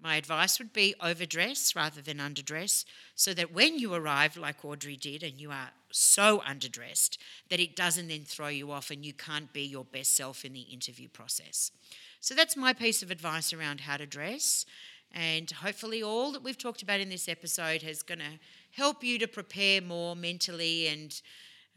My 0.00 0.16
advice 0.16 0.58
would 0.58 0.72
be 0.72 0.94
overdress 1.00 1.74
rather 1.74 2.00
than 2.00 2.18
underdress 2.18 2.84
so 3.14 3.34
that 3.34 3.52
when 3.52 3.78
you 3.78 3.94
arrive, 3.94 4.36
like 4.36 4.64
Audrey 4.64 4.96
did, 4.96 5.22
and 5.22 5.40
you 5.40 5.50
are 5.50 5.70
so 5.90 6.40
underdressed 6.46 7.18
that 7.48 7.58
it 7.58 7.74
doesn't 7.74 8.08
then 8.08 8.22
throw 8.22 8.48
you 8.48 8.70
off 8.70 8.90
and 8.90 9.04
you 9.04 9.12
can't 9.12 9.52
be 9.52 9.62
your 9.62 9.84
best 9.84 10.14
self 10.14 10.44
in 10.44 10.52
the 10.52 10.60
interview 10.60 11.08
process. 11.08 11.72
So 12.20 12.34
that's 12.34 12.56
my 12.56 12.72
piece 12.72 13.02
of 13.02 13.10
advice 13.10 13.52
around 13.52 13.80
how 13.80 13.96
to 13.96 14.06
dress. 14.06 14.66
And 15.12 15.50
hopefully, 15.50 16.02
all 16.02 16.32
that 16.32 16.44
we've 16.44 16.58
talked 16.58 16.82
about 16.82 17.00
in 17.00 17.08
this 17.08 17.28
episode 17.28 17.82
is 17.82 18.02
going 18.02 18.18
to 18.18 18.38
help 18.72 19.02
you 19.02 19.18
to 19.18 19.26
prepare 19.26 19.80
more 19.80 20.14
mentally 20.14 20.88
and 20.88 21.20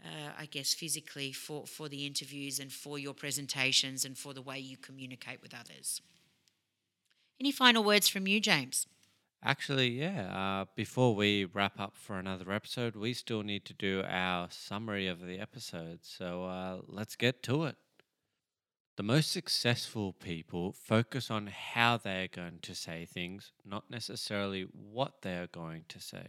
uh, 0.03 0.31
I 0.37 0.45
guess 0.45 0.73
physically 0.73 1.31
for, 1.31 1.65
for 1.65 1.89
the 1.89 2.05
interviews 2.05 2.59
and 2.59 2.71
for 2.71 2.97
your 2.97 3.13
presentations 3.13 4.05
and 4.05 4.17
for 4.17 4.33
the 4.33 4.41
way 4.41 4.59
you 4.59 4.77
communicate 4.77 5.41
with 5.41 5.53
others. 5.53 6.01
Any 7.39 7.51
final 7.51 7.83
words 7.83 8.07
from 8.07 8.27
you, 8.27 8.39
James? 8.39 8.87
Actually, 9.43 9.89
yeah. 9.89 10.61
Uh, 10.61 10.65
before 10.75 11.15
we 11.15 11.45
wrap 11.45 11.79
up 11.79 11.95
for 11.95 12.19
another 12.19 12.51
episode, 12.51 12.95
we 12.95 13.13
still 13.13 13.41
need 13.41 13.65
to 13.65 13.73
do 13.73 14.03
our 14.07 14.47
summary 14.51 15.07
of 15.07 15.25
the 15.25 15.39
episode. 15.39 15.99
So 16.03 16.45
uh, 16.45 16.77
let's 16.87 17.15
get 17.15 17.41
to 17.43 17.63
it. 17.65 17.75
The 18.97 19.03
most 19.03 19.31
successful 19.31 20.13
people 20.13 20.73
focus 20.73 21.31
on 21.31 21.47
how 21.47 21.97
they 21.97 22.23
are 22.23 22.27
going 22.27 22.59
to 22.61 22.75
say 22.75 23.05
things, 23.05 23.51
not 23.65 23.89
necessarily 23.89 24.67
what 24.73 25.23
they 25.23 25.37
are 25.37 25.47
going 25.47 25.85
to 25.89 25.99
say. 25.99 26.27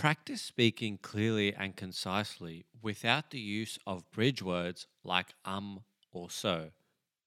Practice 0.00 0.40
speaking 0.40 0.96
clearly 0.96 1.52
and 1.52 1.76
concisely 1.76 2.64
without 2.80 3.30
the 3.30 3.38
use 3.38 3.78
of 3.86 4.10
bridge 4.10 4.40
words 4.40 4.86
like 5.04 5.34
um 5.44 5.80
or 6.10 6.30
so. 6.30 6.70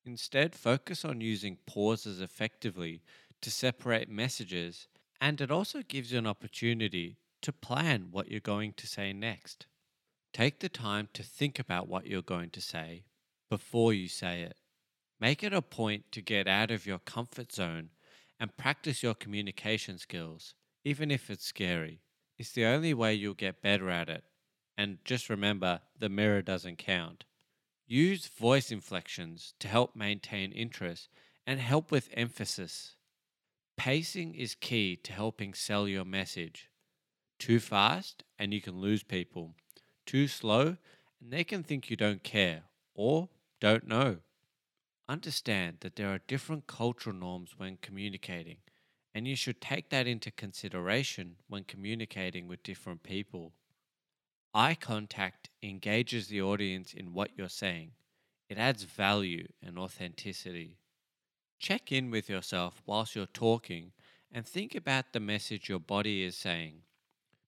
Instead, 0.03 0.55
focus 0.55 1.05
on 1.05 1.21
using 1.21 1.59
pauses 1.67 2.19
effectively 2.19 3.03
to 3.41 3.51
separate 3.51 4.09
messages, 4.09 4.87
and 5.21 5.39
it 5.39 5.51
also 5.51 5.83
gives 5.83 6.11
you 6.11 6.17
an 6.17 6.25
opportunity 6.25 7.19
to 7.43 7.53
plan 7.53 8.07
what 8.09 8.31
you're 8.31 8.39
going 8.39 8.73
to 8.73 8.87
say 8.87 9.13
next. 9.13 9.67
Take 10.33 10.59
the 10.59 10.67
time 10.67 11.09
to 11.13 11.21
think 11.21 11.59
about 11.59 11.87
what 11.87 12.07
you're 12.07 12.23
going 12.23 12.49
to 12.49 12.59
say 12.59 13.03
before 13.51 13.93
you 13.93 14.07
say 14.07 14.41
it. 14.41 14.57
Make 15.19 15.43
it 15.43 15.53
a 15.53 15.61
point 15.61 16.11
to 16.13 16.21
get 16.23 16.47
out 16.47 16.71
of 16.71 16.87
your 16.87 16.97
comfort 16.97 17.51
zone 17.53 17.91
and 18.39 18.57
practice 18.57 19.03
your 19.03 19.13
communication 19.13 19.99
skills, 19.99 20.55
even 20.83 21.11
if 21.11 21.29
it's 21.29 21.45
scary. 21.45 22.02
It's 22.43 22.51
the 22.51 22.65
only 22.65 22.93
way 22.93 23.13
you'll 23.13 23.35
get 23.35 23.61
better 23.61 23.89
at 23.89 24.09
it. 24.09 24.25
And 24.77 24.97
just 25.05 25.29
remember, 25.29 25.79
the 25.97 26.09
mirror 26.09 26.41
doesn't 26.41 26.77
count. 26.77 27.23
Use 27.87 28.27
voice 28.27 28.69
inflections 28.69 29.53
to 29.59 29.69
help 29.69 29.95
maintain 29.95 30.51
interest 30.51 31.07
and 31.47 31.61
help 31.61 31.89
with 31.89 32.09
emphasis. 32.11 32.97
Pacing 33.77 34.35
is 34.35 34.55
key 34.55 34.97
to 34.97 35.13
helping 35.13 35.53
sell 35.53 35.87
your 35.87 36.03
message. 36.03 36.69
Too 37.39 37.61
fast, 37.61 38.25
and 38.37 38.53
you 38.53 38.59
can 38.59 38.81
lose 38.81 39.03
people. 39.03 39.55
Too 40.05 40.27
slow, 40.27 40.75
and 41.21 41.31
they 41.31 41.45
can 41.45 41.63
think 41.63 41.89
you 41.89 41.95
don't 41.95 42.23
care 42.23 42.63
or 42.93 43.29
don't 43.61 43.87
know. 43.87 44.17
Understand 45.07 45.77
that 45.79 45.95
there 45.95 46.09
are 46.09 46.19
different 46.27 46.67
cultural 46.67 47.15
norms 47.15 47.51
when 47.55 47.77
communicating, 47.77 48.57
and 49.13 49.27
you 49.27 49.35
should 49.35 49.61
take 49.61 49.89
that 49.89 50.07
into 50.07 50.31
consideration 50.31 51.35
when 51.47 51.63
communicating 51.63 52.47
with 52.47 52.63
different 52.63 53.03
people. 53.03 53.53
Eye 54.53 54.75
contact 54.75 55.49
engages 55.61 56.27
the 56.27 56.41
audience 56.41 56.93
in 56.93 57.13
what 57.13 57.31
you're 57.37 57.49
saying, 57.49 57.91
it 58.49 58.57
adds 58.57 58.83
value 58.83 59.47
and 59.65 59.79
authenticity. 59.79 60.77
Check 61.59 61.91
in 61.91 62.11
with 62.11 62.29
yourself 62.29 62.81
whilst 62.85 63.15
you're 63.15 63.25
talking 63.25 63.91
and 64.31 64.45
think 64.45 64.75
about 64.75 65.13
the 65.13 65.19
message 65.19 65.69
your 65.69 65.79
body 65.79 66.23
is 66.23 66.35
saying, 66.35 66.83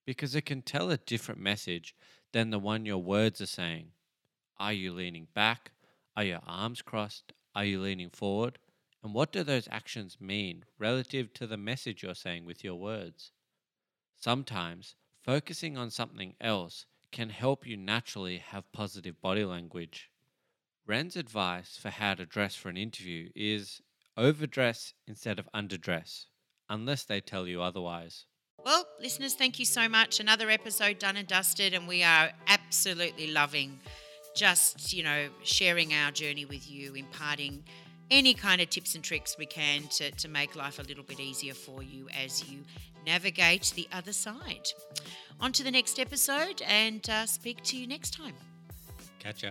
because 0.06 0.36
it 0.36 0.46
can 0.46 0.62
tell 0.62 0.90
a 0.90 0.98
different 0.98 1.42
message 1.42 1.96
than 2.32 2.50
the 2.50 2.60
one 2.60 2.86
your 2.86 3.02
words 3.02 3.42
are 3.42 3.46
saying. 3.46 3.88
Are 4.58 4.74
you 4.74 4.94
leaning 4.94 5.28
back? 5.34 5.72
Are 6.16 6.24
your 6.24 6.42
arms 6.48 6.82
crossed? 6.82 7.34
Are 7.56 7.66
you 7.66 7.82
leaning 7.82 8.10
forward? 8.10 8.58
And 9.06 9.14
what 9.14 9.32
do 9.32 9.44
those 9.44 9.68
actions 9.70 10.18
mean 10.20 10.66
relative 10.80 11.32
to 11.36 11.46
the 11.46 11.58
message 11.58 12.02
you're 12.02 12.16
saying 12.16 12.44
with 12.44 12.64
your 12.64 12.74
words? 12.74 13.32
Sometimes 14.16 14.96
focusing 15.24 15.78
on 15.78 15.92
something 15.92 16.34
else 16.42 16.88
can 17.12 17.30
help 17.30 17.68
you 17.68 17.78
naturally 17.78 18.40
have 18.40 18.72
positive 18.72 19.22
body 19.22 19.46
language. 19.46 20.10
Ren's 20.88 21.16
advice 21.16 21.78
for 21.78 21.92
how 21.92 22.16
to 22.16 22.26
dress 22.26 22.56
for 22.56 22.70
an 22.70 22.78
interview 22.78 23.30
is 23.36 23.80
overdress 24.18 24.96
instead 25.06 25.38
of 25.38 25.48
underdress, 25.54 26.26
unless 26.68 27.04
they 27.04 27.22
tell 27.22 27.48
you 27.48 27.62
otherwise. 27.62 28.26
Well, 28.66 28.88
listeners, 29.00 29.36
thank 29.36 29.60
you 29.60 29.66
so 29.66 29.88
much. 29.88 30.20
Another 30.20 30.50
episode 30.50 30.98
done 30.98 31.16
and 31.16 31.28
dusted, 31.28 31.76
and 31.76 31.88
we 31.88 32.02
are 32.02 32.32
absolutely 32.48 33.28
loving 33.28 33.82
just, 34.36 34.94
you 34.94 35.04
know, 35.04 35.30
sharing 35.44 35.94
our 35.94 36.10
journey 36.10 36.46
with 36.46 36.70
you, 36.70 36.96
imparting 36.96 37.64
any 38.12 38.34
kind 38.34 38.62
of 38.62 38.70
tips 38.70 38.96
and 38.96 39.04
tricks 39.04 39.36
we 39.38 39.46
can 39.46 39.84
to, 39.88 40.12
to 40.12 40.28
make 40.28 40.56
life 40.56 40.80
a 40.80 40.84
little 40.84 41.04
bit 41.04 41.20
easier 41.20 41.54
for 41.54 41.84
you 41.84 42.08
as 42.24 42.50
you 42.50 42.60
navigate 43.06 43.74
the 43.76 43.88
other 43.92 44.14
side. 44.14 44.68
On 45.40 45.52
to 45.52 45.64
the 45.64 45.72
next 45.72 46.00
episode 46.00 46.62
and 46.68 47.08
uh, 47.10 47.26
speak 47.26 47.62
to 47.64 47.78
you 47.78 47.88
next 47.88 48.14
time. 48.14 48.34
Catch 49.20 49.44
ya. 49.44 49.50